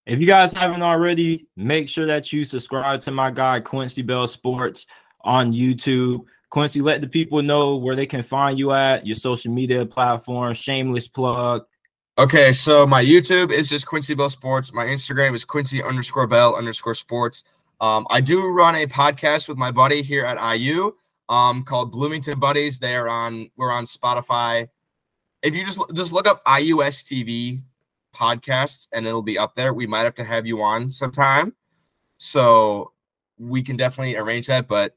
If 0.07 0.21
you 0.21 0.25
guys 0.25 0.53
haven't 0.53 0.83
already, 0.83 1.47
make 1.57 1.89
sure 1.89 2.05
that 2.05 2.31
you 2.31 2.45
subscribe 2.45 3.01
to 3.01 3.11
my 3.11 3.29
guy 3.29 3.59
Quincy 3.59 4.01
Bell 4.01 4.25
Sports 4.25 4.87
on 5.19 5.51
YouTube. 5.51 6.23
Quincy, 6.49 6.79
let 6.79 7.01
the 7.01 7.07
people 7.07 7.41
know 7.41 7.75
where 7.75 7.93
they 7.93 8.05
can 8.05 8.23
find 8.23 8.57
you 8.57 8.71
at 8.71 9.05
your 9.05 9.17
social 9.17 9.51
media 9.51 9.85
platform. 9.85 10.53
Shameless 10.53 11.09
plug. 11.09 11.63
Okay, 12.17 12.53
so 12.53 12.87
my 12.87 13.03
YouTube 13.03 13.51
is 13.51 13.67
just 13.67 13.85
Quincy 13.85 14.13
Bell 14.13 14.29
Sports. 14.29 14.71
My 14.71 14.85
Instagram 14.85 15.35
is 15.35 15.43
Quincy 15.43 15.83
underscore 15.83 16.25
Bell 16.25 16.55
underscore 16.55 16.95
Sports. 16.95 17.43
Um, 17.81 18.07
I 18.09 18.21
do 18.21 18.47
run 18.47 18.75
a 18.75 18.87
podcast 18.87 19.49
with 19.49 19.57
my 19.57 19.71
buddy 19.71 20.01
here 20.01 20.25
at 20.25 20.55
IU 20.55 20.93
um, 21.27 21.63
called 21.63 21.91
Bloomington 21.91 22.39
Buddies. 22.39 22.79
They 22.79 22.95
are 22.95 23.09
on 23.09 23.51
we're 23.57 23.73
on 23.73 23.83
Spotify. 23.83 24.69
If 25.43 25.53
you 25.53 25.65
just 25.65 25.81
just 25.93 26.13
look 26.13 26.27
up 26.27 26.41
IUS 26.45 27.03
TV 27.03 27.61
podcasts 28.15 28.87
and 28.93 29.05
it'll 29.05 29.21
be 29.21 29.37
up 29.37 29.55
there. 29.55 29.73
We 29.73 29.87
might 29.87 30.03
have 30.03 30.15
to 30.15 30.23
have 30.23 30.45
you 30.45 30.61
on 30.61 30.89
sometime, 30.89 31.53
so 32.17 32.91
we 33.37 33.61
can 33.61 33.77
definitely 33.77 34.15
arrange 34.15 34.47
that. 34.47 34.67
But 34.67 34.95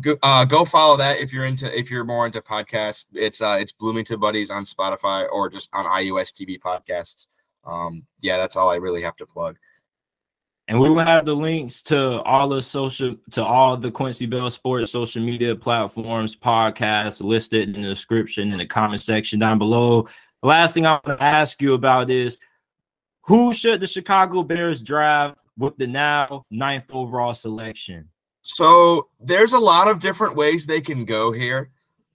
go, 0.00 0.16
uh, 0.22 0.44
go 0.44 0.64
follow 0.64 0.96
that 0.96 1.18
if 1.18 1.32
you're 1.32 1.46
into 1.46 1.76
if 1.76 1.90
you're 1.90 2.04
more 2.04 2.26
into 2.26 2.40
podcasts. 2.40 3.06
It's 3.12 3.40
uh 3.40 3.56
it's 3.60 3.72
Bloomington 3.72 4.20
Buddies 4.20 4.50
on 4.50 4.64
Spotify 4.64 5.26
or 5.30 5.48
just 5.50 5.68
on 5.72 5.84
IUS 5.86 6.32
TV 6.32 6.58
podcasts. 6.58 7.26
Um, 7.64 8.04
yeah, 8.20 8.36
that's 8.36 8.56
all 8.56 8.70
I 8.70 8.76
really 8.76 9.02
have 9.02 9.16
to 9.16 9.26
plug. 9.26 9.56
And 10.66 10.80
we 10.80 10.88
will 10.88 11.04
have 11.04 11.26
the 11.26 11.34
links 11.34 11.82
to 11.82 12.22
all 12.22 12.48
the 12.48 12.62
social 12.62 13.16
to 13.32 13.44
all 13.44 13.76
the 13.76 13.90
Quincy 13.90 14.24
Bell 14.24 14.48
Sports 14.48 14.92
social 14.92 15.22
media 15.22 15.54
platforms, 15.54 16.34
podcasts 16.34 17.22
listed 17.22 17.76
in 17.76 17.82
the 17.82 17.88
description 17.88 18.50
in 18.50 18.58
the 18.58 18.66
comment 18.66 19.02
section 19.02 19.38
down 19.38 19.58
below. 19.58 20.08
Last 20.44 20.74
thing 20.74 20.84
I 20.84 20.90
want 20.90 21.04
to 21.06 21.22
ask 21.22 21.62
you 21.62 21.72
about 21.72 22.10
is 22.10 22.38
who 23.22 23.54
should 23.54 23.80
the 23.80 23.86
Chicago 23.86 24.42
Bears 24.42 24.82
draft 24.82 25.42
with 25.56 25.74
the 25.78 25.86
now 25.86 26.44
ninth 26.50 26.84
overall 26.92 27.32
selection? 27.32 28.10
So 28.42 29.08
there's 29.18 29.54
a 29.54 29.58
lot 29.58 29.88
of 29.88 30.00
different 30.00 30.36
ways 30.36 30.66
they 30.66 30.82
can 30.82 31.06
go 31.06 31.32
here. 31.32 31.70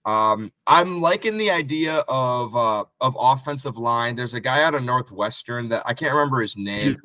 Um, 0.06 0.52
I'm 0.68 1.02
liking 1.02 1.40
the 1.40 1.50
idea 1.50 2.04
of 2.08 2.56
uh, 2.56 2.86
of 3.02 3.18
offensive 3.20 3.78
line. 3.78 4.16
There's 4.16 4.36
a 4.36 4.40
guy 4.40 4.62
out 4.62 4.76
of 4.76 4.84
Northwestern 4.84 5.68
that 5.70 5.82
I 5.88 5.96
can't 5.96 6.14
remember 6.14 6.40
his 6.40 6.56
name. 6.56 6.98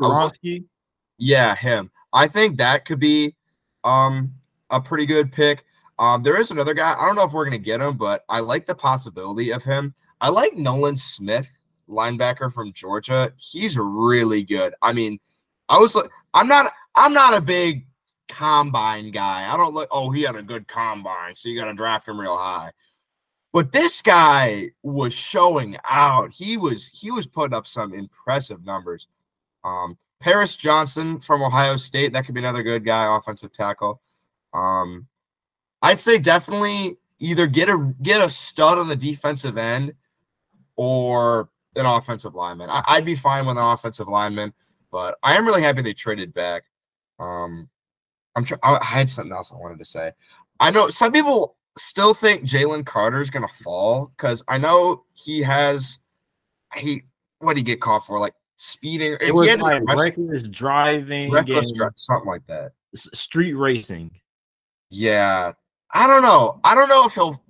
Yeah, 1.17 1.57
him. 1.57 1.91
I 2.13 2.29
think 2.29 2.59
that 2.59 2.85
could 2.85 3.01
be 3.01 3.35
um 3.83 4.31
a 4.69 4.79
pretty 4.79 5.07
good 5.07 5.33
pick. 5.33 5.65
Um, 5.99 6.23
there 6.23 6.37
is 6.39 6.51
another 6.51 6.75
guy. 6.75 6.95
I 6.99 7.07
don't 7.07 7.17
know 7.17 7.25
if 7.25 7.33
we're 7.33 7.47
gonna 7.47 7.57
get 7.57 7.81
him, 7.81 7.97
but 7.97 8.27
I 8.29 8.41
like 8.41 8.67
the 8.67 8.75
possibility 8.75 9.53
of 9.53 9.65
him. 9.65 9.95
I 10.21 10.31
like 10.31 10.55
Nolan 10.57 10.97
Smith, 10.97 11.49
linebacker 11.89 12.53
from 12.53 12.73
Georgia. 12.73 13.33
He's 13.37 13.77
really 13.77 14.43
good. 14.43 14.75
I 14.83 14.93
mean, 14.93 15.19
I 15.69 15.79
was 15.79 15.95
like, 15.95 16.11
I'm 16.33 16.49
not, 16.49 16.73
I'm 16.95 17.13
not 17.13 17.35
a 17.35 17.41
big 17.41 17.87
combine 18.29 19.11
guy. 19.11 19.53
I 19.53 19.57
don't 19.57 19.75
look. 19.75 19.89
Oh, 19.91 20.11
he 20.11 20.23
had 20.23 20.37
a 20.37 20.43
good 20.43 20.67
combine, 20.69 21.35
so 21.35 21.49
you 21.49 21.59
got 21.59 21.67
to 21.67 21.75
draft 21.75 22.09
him 22.09 22.21
real 22.21 22.37
high. 22.37 22.73
But 23.53 23.71
this 23.71 24.03
guy 24.03 24.71
was 24.83 25.15
showing 25.15 25.77
out. 25.89 26.33
He 26.33 26.57
was 26.57 26.91
he 26.93 27.11
was 27.11 27.27
putting 27.27 27.55
up 27.55 27.67
some 27.67 27.95
impressive 27.95 28.65
numbers. 28.65 29.07
Um, 29.63 29.97
Paris 30.21 30.57
Johnson 30.57 31.21
from 31.21 31.43
Ohio 31.43 31.77
State. 31.77 32.13
That 32.13 32.25
could 32.27 32.35
be 32.35 32.41
another 32.41 32.63
good 32.63 32.85
guy, 32.85 33.17
offensive 33.17 33.53
tackle. 33.53 34.01
Um, 34.53 35.07
I'd 35.83 36.01
say 36.01 36.19
definitely 36.19 36.97
either 37.19 37.47
get 37.47 37.69
a 37.69 37.95
get 38.03 38.21
a 38.21 38.29
stud 38.29 38.79
on 38.79 38.89
the 38.89 38.97
defensive 38.97 39.57
end 39.57 39.93
or 40.77 41.51
an 41.77 41.87
offensive 41.87 42.35
lineman. 42.35 42.69
I, 42.71 42.97
would 42.97 43.05
be 43.05 43.17
fine 43.17 43.47
with 43.47 43.59
an 43.59 43.65
offensive 43.65 44.09
lineman, 44.09 44.53
but 44.91 45.17
I 45.23 45.37
am 45.37 45.47
really 45.47 45.63
happy 45.63 45.83
they 45.83 45.95
traded 45.95 46.33
back. 46.35 46.65
Um, 47.19 47.69
I'm 48.37 48.45
sure 48.45 48.59
I 48.63 48.83
had 48.83 49.09
something 49.09 49.33
else 49.33 49.53
I 49.53 49.57
wanted 49.57 49.79
to 49.79 49.85
say. 49.85 50.13
I 50.61 50.71
know 50.71 50.89
some 50.89 51.13
people 51.13 51.57
still 51.77 52.15
think 52.15 52.45
Jalen 52.45 52.87
Carter 52.87 53.21
is 53.21 53.31
gonna 53.31 53.49
fall 53.63 54.13
because 54.17 54.43
I 54.49 54.59
know 54.59 55.05
he 55.15 55.43
has 55.43 55.99
he 56.75 57.03
what 57.39 57.55
did 57.55 57.61
he 57.61 57.65
get 57.65 57.81
caught 57.81 58.07
for 58.07 58.19
like 58.19 58.35
speeding. 58.57 59.17
It 59.21 59.35
was 59.35 59.55
like 59.57 59.83
reckless 59.87 60.43
driving, 60.43 61.31
reckless 61.31 61.73
dri- 61.73 61.89
something 61.97 62.29
like 62.29 62.47
that. 62.47 62.73
Street 62.95 63.55
racing. 63.55 64.11
Yeah, 64.91 65.53
I 65.93 66.07
don't 66.07 66.23
know. 66.23 66.61
I 66.65 66.75
don't 66.75 66.89
know 66.89 67.07
if 67.07 67.15
he'll. 67.15 67.41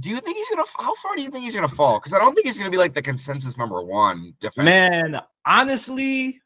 Do 0.00 0.10
you 0.10 0.20
think 0.20 0.36
he's 0.36 0.48
gonna? 0.48 0.64
How 0.76 0.94
far 0.96 1.14
do 1.14 1.22
you 1.22 1.30
think 1.30 1.44
he's 1.44 1.54
gonna 1.54 1.68
fall? 1.68 2.00
Because 2.00 2.12
I 2.12 2.18
don't 2.18 2.34
think 2.34 2.46
he's 2.46 2.58
gonna 2.58 2.70
be 2.70 2.76
like 2.76 2.94
the 2.94 3.02
consensus 3.02 3.56
number 3.56 3.80
one 3.82 4.34
defense. 4.40 4.64
Man, 4.64 5.20
honestly, 5.46 6.40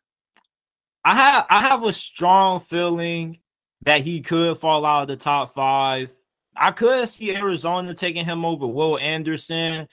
I 1.04 1.14
have 1.14 1.46
I 1.48 1.62
have 1.62 1.82
a 1.84 1.92
strong 1.92 2.60
feeling 2.60 3.38
that 3.82 4.02
he 4.02 4.20
could 4.20 4.58
fall 4.58 4.84
out 4.84 5.02
of 5.02 5.08
the 5.08 5.16
top 5.16 5.54
five. 5.54 6.10
I 6.54 6.72
could 6.72 7.08
see 7.08 7.34
Arizona 7.34 7.94
taking 7.94 8.24
him 8.24 8.44
over 8.44 8.66
Will 8.66 8.98
Anderson. 8.98 9.88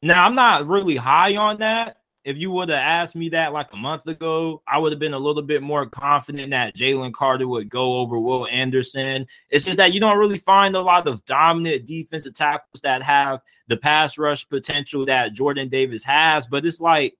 Now 0.00 0.24
I'm 0.24 0.34
not 0.34 0.66
really 0.66 0.96
high 0.96 1.36
on 1.36 1.58
that, 1.58 1.98
if 2.24 2.38
you 2.38 2.50
would 2.50 2.70
have 2.70 2.78
asked 2.78 3.14
me 3.14 3.28
that 3.28 3.52
like 3.52 3.72
a 3.72 3.76
month 3.76 4.06
ago, 4.06 4.62
I 4.66 4.78
would 4.78 4.92
have 4.92 4.98
been 4.98 5.12
a 5.12 5.18
little 5.18 5.42
bit 5.42 5.62
more 5.62 5.84
confident 5.84 6.50
that 6.50 6.74
Jalen 6.74 7.12
Carter 7.12 7.46
would 7.46 7.68
go 7.68 7.96
over 7.96 8.18
Will 8.18 8.46
Anderson. 8.48 9.26
It's 9.50 9.66
just 9.66 9.76
that 9.76 9.92
you 9.92 10.00
don't 10.00 10.18
really 10.18 10.38
find 10.38 10.74
a 10.74 10.80
lot 10.80 11.06
of 11.06 11.24
dominant 11.26 11.84
defensive 11.84 12.32
tackles 12.32 12.80
that 12.82 13.02
have 13.02 13.40
the 13.68 13.76
pass 13.76 14.16
rush 14.16 14.48
potential 14.48 15.04
that 15.04 15.34
Jordan 15.34 15.68
Davis 15.68 16.02
has. 16.04 16.46
But 16.46 16.64
it's 16.64 16.80
like, 16.80 17.14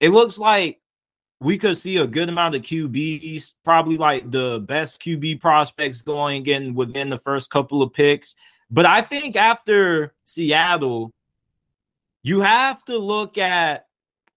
it 0.00 0.10
looks 0.10 0.36
like 0.36 0.80
we 1.40 1.56
could 1.56 1.78
see 1.78 1.98
a 1.98 2.06
good 2.06 2.28
amount 2.28 2.56
of 2.56 2.62
QBs, 2.62 3.52
probably 3.64 3.96
like 3.96 4.28
the 4.32 4.60
best 4.66 5.00
QB 5.00 5.40
prospects 5.40 6.02
going 6.02 6.44
in 6.46 6.74
within 6.74 7.08
the 7.08 7.18
first 7.18 7.50
couple 7.50 7.82
of 7.82 7.92
picks. 7.92 8.34
But 8.68 8.84
I 8.84 9.00
think 9.00 9.36
after 9.36 10.12
Seattle, 10.24 11.12
you 12.24 12.40
have 12.40 12.84
to 12.86 12.98
look 12.98 13.38
at 13.38 13.87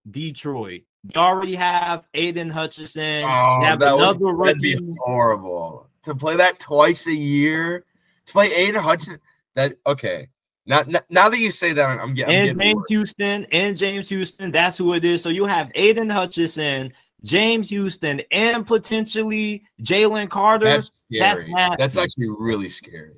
Detroit. 0.10 0.82
You 1.04 1.20
already 1.20 1.56
have 1.56 2.08
Aidan 2.14 2.50
Hutchinson. 2.50 3.24
Oh, 3.24 3.60
have 3.64 3.80
that 3.80 3.96
another 3.96 4.34
would, 4.34 4.48
that'd 4.48 4.62
be 4.62 4.80
horrible 5.00 5.90
to 6.04 6.16
play 6.16 6.36
that 6.36 6.60
twice 6.60 7.08
a 7.08 7.14
year. 7.14 7.86
To 8.28 8.34
play 8.34 8.54
Aidan 8.54 8.84
Hutchinson, 8.84 9.20
that 9.56 9.78
okay. 9.88 10.28
Now, 10.68 10.84
now 11.10 11.28
that 11.28 11.40
you 11.40 11.50
say 11.50 11.74
that, 11.74 12.00
I'm 12.00 12.14
getting. 12.14 12.36
And 12.36 12.60
James 12.60 12.76
worried. 12.76 12.86
Houston 12.90 13.46
and 13.52 13.76
James 13.76 14.10
Houston, 14.10 14.52
that's 14.52 14.78
who 14.78 14.94
it 14.94 15.04
is. 15.04 15.24
So 15.24 15.30
you 15.30 15.46
have 15.46 15.72
Aidan 15.74 16.10
Hutchinson, 16.10 16.94
James 17.24 17.70
Houston, 17.70 18.22
and 18.32 18.66
potentially 18.66 19.64
Jalen 19.82 20.30
Carter. 20.30 20.66
That's 20.66 21.02
scary. 21.12 21.52
That's, 21.56 21.78
that's 21.78 21.98
actually 21.98 22.30
really 22.30 22.70
scary. 22.70 23.16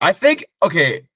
I 0.00 0.12
think 0.12 0.44
okay 0.62 1.06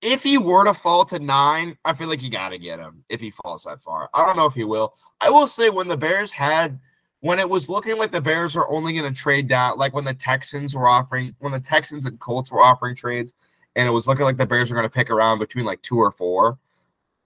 if 0.00 0.22
he 0.22 0.38
were 0.38 0.64
to 0.64 0.74
fall 0.74 1.04
to 1.06 1.18
nine, 1.18 1.76
I 1.84 1.92
feel 1.92 2.08
like 2.08 2.22
you 2.22 2.30
got 2.30 2.50
to 2.50 2.58
get 2.58 2.78
him 2.78 3.04
if 3.08 3.20
he 3.20 3.30
falls 3.30 3.64
that 3.64 3.82
far. 3.82 4.08
I 4.14 4.24
don't 4.24 4.36
know 4.36 4.46
if 4.46 4.54
he 4.54 4.64
will. 4.64 4.94
I 5.20 5.30
will 5.30 5.46
say 5.46 5.70
when 5.70 5.88
the 5.88 5.96
Bears 5.96 6.30
had, 6.30 6.78
when 7.20 7.40
it 7.40 7.48
was 7.48 7.68
looking 7.68 7.96
like 7.96 8.12
the 8.12 8.20
Bears 8.20 8.54
are 8.54 8.68
only 8.68 8.92
going 8.92 9.12
to 9.12 9.18
trade 9.18 9.48
down, 9.48 9.76
like 9.76 9.94
when 9.94 10.04
the 10.04 10.14
Texans 10.14 10.74
were 10.74 10.88
offering, 10.88 11.34
when 11.38 11.52
the 11.52 11.60
Texans 11.60 12.06
and 12.06 12.18
Colts 12.20 12.52
were 12.52 12.62
offering 12.62 12.94
trades, 12.94 13.34
and 13.74 13.88
it 13.88 13.90
was 13.90 14.06
looking 14.06 14.24
like 14.24 14.36
the 14.36 14.46
Bears 14.46 14.70
were 14.70 14.76
going 14.76 14.88
to 14.88 14.94
pick 14.94 15.10
around 15.10 15.40
between 15.40 15.64
like 15.64 15.82
two 15.82 15.98
or 15.98 16.12
four, 16.12 16.58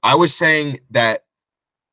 I 0.02 0.14
was 0.14 0.34
saying 0.34 0.80
that 0.90 1.24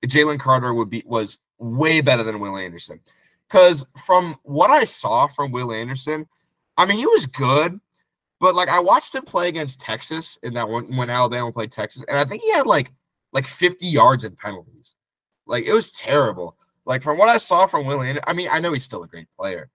Jalen 0.05 0.39
Carter 0.39 0.73
would 0.73 0.89
be 0.89 1.03
was 1.05 1.37
way 1.57 1.99
better 1.99 2.23
than 2.23 2.39
Will 2.39 2.57
Anderson. 2.57 3.01
Because 3.47 3.85
from 4.05 4.37
what 4.43 4.69
I 4.69 4.83
saw 4.85 5.27
from 5.27 5.51
Will 5.51 5.73
Anderson, 5.73 6.27
I 6.77 6.85
mean, 6.85 6.97
he 6.97 7.05
was 7.05 7.25
good 7.25 7.79
but 8.39 8.55
like 8.55 8.69
I 8.69 8.79
watched 8.79 9.15
him 9.15 9.23
play 9.23 9.49
against 9.49 9.79
Texas 9.79 10.39
in 10.43 10.53
that 10.53 10.67
one 10.67 10.95
when 10.95 11.09
Alabama 11.09 11.51
played 11.51 11.71
Texas, 11.71 12.03
and 12.07 12.17
I 12.17 12.25
think 12.25 12.41
he 12.41 12.51
had 12.51 12.65
like 12.65 12.91
like 13.33 13.45
50 13.45 13.85
yards 13.85 14.23
in 14.23 14.35
penalties. 14.35 14.95
Like 15.45 15.65
it 15.65 15.73
was 15.73 15.91
terrible. 15.91 16.55
Like 16.85 17.03
from 17.03 17.17
what 17.17 17.29
I 17.29 17.37
saw 17.37 17.67
from 17.67 17.85
Willie, 17.85 18.17
I 18.25 18.33
mean, 18.33 18.47
I 18.49 18.59
know 18.59 18.73
he's 18.73 18.83
still 18.83 19.03
a 19.03 19.07
great 19.07 19.27
player, 19.37 19.69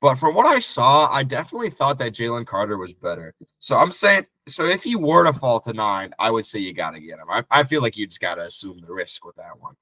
but 0.00 0.16
from 0.16 0.34
what 0.34 0.46
I 0.46 0.58
saw, 0.58 1.12
I 1.12 1.22
definitely 1.22 1.70
thought 1.70 1.98
that 1.98 2.14
Jalen 2.14 2.46
Carter 2.46 2.78
was 2.78 2.94
better. 2.94 3.34
So 3.58 3.76
I'm 3.76 3.92
saying, 3.92 4.26
so 4.48 4.64
if 4.64 4.82
he 4.82 4.96
were 4.96 5.24
to 5.24 5.38
fall 5.38 5.60
to 5.60 5.72
nine, 5.72 6.12
I 6.18 6.30
would 6.30 6.46
say 6.46 6.58
you 6.58 6.72
got 6.72 6.92
to 6.92 7.00
get 7.00 7.18
him. 7.18 7.30
I, 7.30 7.44
I 7.50 7.64
feel 7.64 7.82
like 7.82 7.96
you 7.96 8.06
just 8.06 8.20
got 8.20 8.36
to 8.36 8.42
assume 8.42 8.80
the 8.80 8.92
risk 8.92 9.24
with 9.24 9.36
that 9.36 9.60
one. 9.60 9.76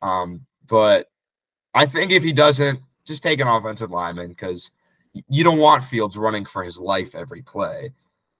Um, 0.00 0.46
but 0.66 1.10
I 1.74 1.86
think 1.86 2.12
if 2.12 2.22
he 2.22 2.32
doesn't, 2.32 2.80
just 3.04 3.22
take 3.22 3.40
an 3.40 3.48
offensive 3.48 3.90
lineman 3.90 4.28
because– 4.28 4.70
you 5.28 5.44
don't 5.44 5.58
want 5.58 5.84
Fields 5.84 6.16
running 6.16 6.44
for 6.44 6.62
his 6.62 6.78
life 6.78 7.14
every 7.14 7.42
play. 7.42 7.92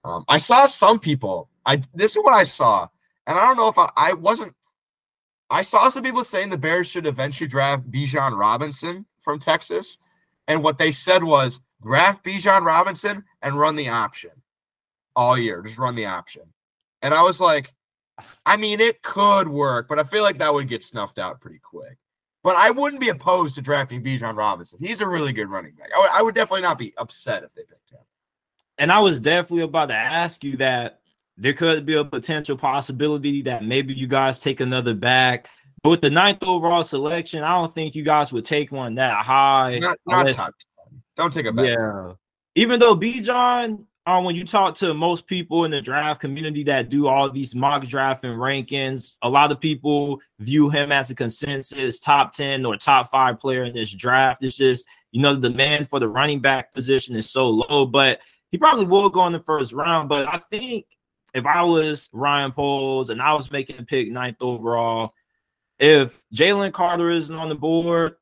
Um, 0.05 0.25
I 0.29 0.39
saw 0.39 0.67
some 0.67 0.99
people. 0.99 1.49
I 1.65 1.81
this 1.95 2.13
is 2.13 2.23
what 2.23 2.35
I 2.35 2.45
saw, 2.45 2.89
and 3.27 3.39
I 3.39 3.43
don't 3.43 3.57
know 3.57 3.69
if 3.69 3.79
I, 3.79 3.91
I 3.97 4.13
wasn't. 4.13 4.55
I 5.51 5.63
saw 5.63 5.89
some 5.89 6.03
people 6.03 6.25
saying 6.25 6.51
the 6.51 6.59
Bears 6.59 6.87
should 6.87 7.07
eventually 7.07 7.49
draft 7.49 7.91
Bijan 7.91 8.37
Robinson 8.37 9.07
from 9.21 9.39
Texas, 9.39 9.99
and 10.49 10.63
what 10.63 10.79
they 10.79 10.91
said 10.91 11.23
was 11.23 11.61
draft 11.83 12.25
Bijan 12.25 12.65
Robinson 12.65 13.25
and 13.43 13.59
run 13.59 13.77
the 13.77 13.89
option 13.89 14.31
all 15.17 15.39
year. 15.39 15.63
Just 15.63 15.79
run 15.79 15.95
the 15.95 16.07
option. 16.07 16.43
And 17.03 17.15
I 17.15 17.23
was 17.23 17.41
like, 17.41 17.73
I 18.47 18.57
mean, 18.57 18.81
it 18.81 19.03
could 19.03 19.49
work, 19.49 19.89
but 19.89 19.99
I 19.99 20.05
feel 20.05 20.23
like 20.23 20.39
that 20.39 20.53
would 20.53 20.69
get 20.69 20.85
snuffed 20.85 21.19
out 21.19 21.41
pretty 21.41 21.59
quick. 21.59 21.99
But 22.45 22.57
I 22.57 22.71
wouldn't 22.71 23.01
be 23.01 23.09
opposed 23.09 23.55
to 23.57 23.63
drafting 23.63 24.05
Bijan 24.05 24.37
Robinson. 24.37 24.79
He's 24.79 25.01
a 25.01 25.09
really 25.09 25.33
good 25.33 25.49
running 25.49 25.73
back. 25.73 25.89
I 25.97 26.21
would, 26.21 26.27
would 26.27 26.35
definitely 26.35 26.61
not 26.61 26.79
be 26.79 26.93
upset 26.99 27.43
if 27.43 27.53
they 27.55 27.63
picked 27.63 27.91
him. 27.91 28.01
And 28.77 28.93
I 28.93 29.01
was 29.01 29.19
definitely 29.19 29.65
about 29.65 29.89
to 29.89 29.95
ask 29.95 30.45
you 30.45 30.59
that 30.59 31.01
there 31.39 31.55
could 31.55 31.87
be 31.87 31.95
a 31.95 32.05
potential 32.05 32.57
possibility 32.57 33.41
that 33.43 33.65
maybe 33.65 33.95
you 33.95 34.07
guys 34.07 34.41
take 34.41 34.61
another 34.61 34.95
back. 34.95 35.49
But 35.83 35.91
with 35.91 36.01
the 36.03 36.11
ninth 36.11 36.43
overall 36.43 36.85
selection, 36.85 37.43
I 37.43 37.53
don't 37.53 37.75
think 37.75 37.95
you 37.95 38.05
guys 38.05 38.31
would 38.31 38.45
take 38.45 38.71
one 38.71 38.97
that 38.97 39.25
high. 39.25 39.79
Not, 39.79 39.99
not 40.07 40.21
unless, 40.21 40.37
top 40.37 40.55
10. 40.91 41.03
Don't 41.17 41.33
take 41.33 41.47
a 41.47 41.53
back. 41.53 41.67
Yeah. 41.67 42.13
Even 42.57 42.79
though 42.79 42.95
Bijan 42.95 43.87
um, 44.07 44.25
when 44.25 44.37
you 44.37 44.45
talk 44.45 44.77
to 44.77 44.93
most 44.93 45.27
people 45.27 45.65
in 45.65 45.71
the 45.71 45.81
draft 45.81 46.21
community 46.21 46.63
that 46.65 46.91
do 46.91 47.07
all 47.07 47.31
these 47.31 47.55
mock 47.55 47.87
draft 47.87 48.23
and 48.25 48.39
rankings, 48.39 49.13
a 49.23 49.29
lot 49.29 49.51
of 49.51 49.61
people 49.61 50.21
view 50.41 50.69
him 50.69 50.93
as 50.93 51.11
a 51.11 51.15
consensus 51.15 51.99
top 52.01 52.35
10 52.35 52.67
or 52.67 52.77
top 52.77 53.11
five 53.11 53.41
player 53.41 53.65
in 53.65 53.75
this 53.75 53.93
draft. 53.93 54.45
It's 54.45 54.57
just, 54.57 54.85
you 55.11 55.23
know, 55.23 55.35
the 55.35 55.49
demand 55.49 55.89
for 55.89 56.01
the 56.01 56.09
running 56.09 56.41
back 56.41 56.75
position 56.75 57.17
is 57.17 57.31
so 57.31 57.49
low, 57.49 57.87
but 57.87 58.21
he 58.51 58.59
probably 58.59 58.85
will 58.85 59.09
go 59.09 59.27
in 59.27 59.33
the 59.33 59.41
first 59.41 59.73
round. 59.73 60.11
But 60.11 60.29
I 60.29 60.39
think 60.39 60.85
if 61.33 61.47
I 61.47 61.63
was 61.63 62.11
Ryan 62.13 62.53
Poles 62.53 63.09
and 63.09 63.23
I 63.23 63.33
was 63.33 63.51
making 63.51 63.79
a 63.79 63.85
pick 63.85 64.11
ninth 64.11 64.37
overall, 64.43 65.15
if 65.79 66.23
Jalen 66.35 66.73
Carter 66.73 67.09
isn't 67.09 67.35
on 67.35 67.49
the 67.49 67.55
board, 67.55 68.17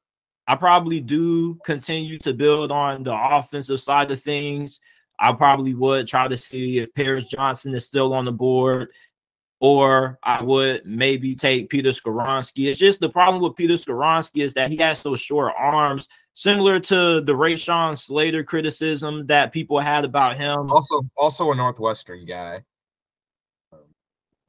I 0.47 0.55
probably 0.55 1.01
do 1.01 1.57
continue 1.65 2.19
to 2.21 2.33
build 2.33 2.71
on 2.71 3.03
the 3.03 3.15
offensive 3.15 3.81
side 3.81 4.11
of 4.13 4.23
things. 4.23 4.81
I 5.23 5.33
probably 5.33 5.73
would 5.73 6.09
try 6.09 6.27
to 6.27 6.37
see 6.37 6.81
if 6.81 6.93
Paris 6.95 7.29
Johnson 7.29 7.73
is 7.77 7.87
still 7.87 8.13
on 8.13 8.25
the 8.25 8.33
board, 8.33 8.91
or 9.61 10.19
I 10.25 10.43
would 10.43 10.85
maybe 10.85 11.37
take 11.37 11.71
Peter 11.71 11.91
Skoronski. 11.91 12.67
It's 12.67 12.81
just 12.81 12.99
the 12.99 13.09
problem 13.09 13.41
with 13.41 13.55
Peter 13.55 13.75
Skoronski 13.75 14.43
is 14.43 14.55
that 14.55 14.69
he 14.69 14.77
has 14.79 15.01
those 15.05 15.21
short 15.21 15.53
arms, 15.57 16.09
similar 16.35 16.81
to 16.81 17.21
the 17.21 17.35
Rashawn 17.35 17.97
Slater 17.97 18.43
criticism 18.43 19.25
that 19.29 19.53
people 19.53 19.79
had 19.79 20.05
about 20.05 20.35
him. 20.35 20.73
Also, 20.73 21.03
also 21.17 21.53
a 21.53 21.55
Northwestern 21.55 22.27
guy. 22.27 22.65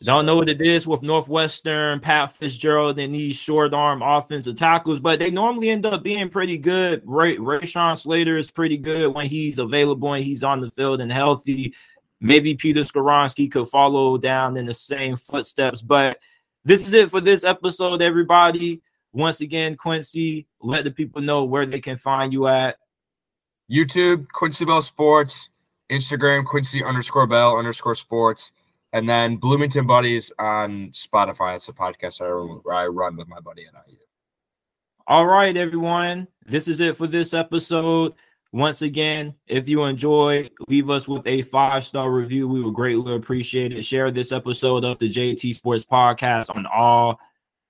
Don't 0.04 0.26
know 0.26 0.36
what 0.36 0.50
it 0.50 0.60
is 0.60 0.86
with 0.86 1.02
Northwestern, 1.02 2.02
Pat 2.02 2.36
Fitzgerald, 2.36 3.00
and 3.00 3.16
these 3.16 3.38
short 3.38 3.74
arm 3.74 4.02
offensive 4.02 4.58
tackles, 4.58 5.00
but 5.00 5.18
they 5.18 5.32
normally 5.32 5.70
end 5.70 5.86
up 5.86 6.04
being 6.04 6.28
pretty 6.28 6.58
good. 6.58 7.02
Ray 7.06 7.38
Rashawn 7.38 7.98
Slater 7.98 8.36
is 8.38 8.52
pretty 8.52 8.76
good 8.76 9.14
when 9.14 9.28
he's 9.28 9.60
available 9.60 10.12
and 10.12 10.26
he's 10.26 10.44
on 10.44 10.60
the 10.60 10.70
field 10.72 11.00
and 11.00 11.10
healthy. 11.10 11.74
Maybe 12.20 12.54
Peter 12.54 12.82
Skoronski 12.82 13.50
could 13.50 13.70
follow 13.70 14.18
down 14.18 14.58
in 14.58 14.66
the 14.66 14.74
same 14.74 15.16
footsteps. 15.16 15.82
But 15.82 16.20
this 16.66 16.86
is 16.86 16.94
it 16.94 17.10
for 17.10 17.22
this 17.22 17.46
episode, 17.46 18.02
everybody. 18.02 18.82
Once 19.14 19.40
again, 19.40 19.78
Quincy, 19.78 20.48
let 20.60 20.84
the 20.84 20.92
people 20.92 21.22
know 21.22 21.46
where 21.46 21.66
they 21.66 21.80
can 21.80 21.96
find 21.96 22.34
you 22.34 22.48
at. 22.48 22.76
YouTube, 23.72 24.28
Quincy 24.34 24.66
Bell 24.66 24.82
Sports, 24.82 25.50
Instagram, 25.90 26.46
Quincy 26.46 26.84
underscore 26.84 27.28
Bell 27.28 27.58
underscore 27.58 27.96
Sports 27.96 28.52
and 28.94 29.10
then 29.10 29.38
Bloomington 29.38 29.88
Buddies 29.88 30.32
on 30.40 30.92
Spotify. 30.92 31.56
It's 31.56 31.68
a 31.68 31.74
podcast 31.74 32.22
I, 32.22 32.72
I 32.74 32.88
run 32.88 33.18
with 33.18 33.28
my 33.28 33.40
buddy 33.40 33.66
at 33.66 33.74
IU. 33.90 33.98
All 35.08 35.26
right, 35.26 35.58
everyone. 35.58 36.28
This 36.46 36.68
is 36.68 36.80
it 36.80 36.96
for 36.96 37.08
this 37.08 37.34
episode. 37.34 38.14
Once 38.54 38.84
again, 38.84 39.34
if 39.48 39.68
you 39.68 39.84
enjoy, 39.84 40.48
leave 40.68 40.92
us 40.92 41.08
with 41.08 41.26
a 41.26 41.42
five 41.42 41.84
star 41.84 42.12
review. 42.12 42.48
We 42.48 42.62
would 42.62 42.76
greatly 42.76 43.16
appreciate 43.16 43.74
it. 43.74 43.84
Share 43.84 44.12
this 44.12 44.32
episode 44.32 44.86
of 44.86 45.00
the 45.00 45.10
JT 45.10 45.56
Sports 45.56 45.86
Podcast 45.86 46.56
on 46.56 46.68
all 46.68 47.20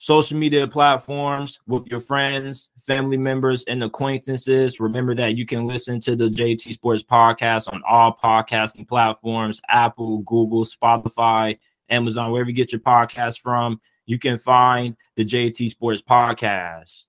social 0.04 0.38
media 0.38 0.68
platforms 0.68 1.62
with 1.66 1.88
your 1.88 2.02
friends, 2.02 2.68
family 2.78 3.16
members, 3.16 3.64
and 3.70 3.82
acquaintances. 3.82 4.82
Remember 4.82 5.16
that 5.16 5.38
you 5.38 5.46
can 5.46 5.66
listen 5.66 6.02
to 6.02 6.14
the 6.14 6.28
JT 6.28 6.74
Sports 6.74 7.02
Podcast 7.02 7.72
on 7.72 7.82
all 7.88 8.14
podcasting 8.14 8.86
platforms 8.86 9.62
Apple, 9.70 10.18
Google, 10.24 10.66
Spotify, 10.66 11.58
Amazon, 11.90 12.34
wherever 12.34 12.50
you 12.50 12.56
get 12.56 12.74
your 12.74 12.82
podcast 12.82 13.40
from. 13.40 13.80
You 14.06 14.20
can 14.20 14.38
find 14.38 14.98
the 15.16 15.24
JT 15.24 15.70
Sports 15.70 16.02
Podcast. 16.02 17.06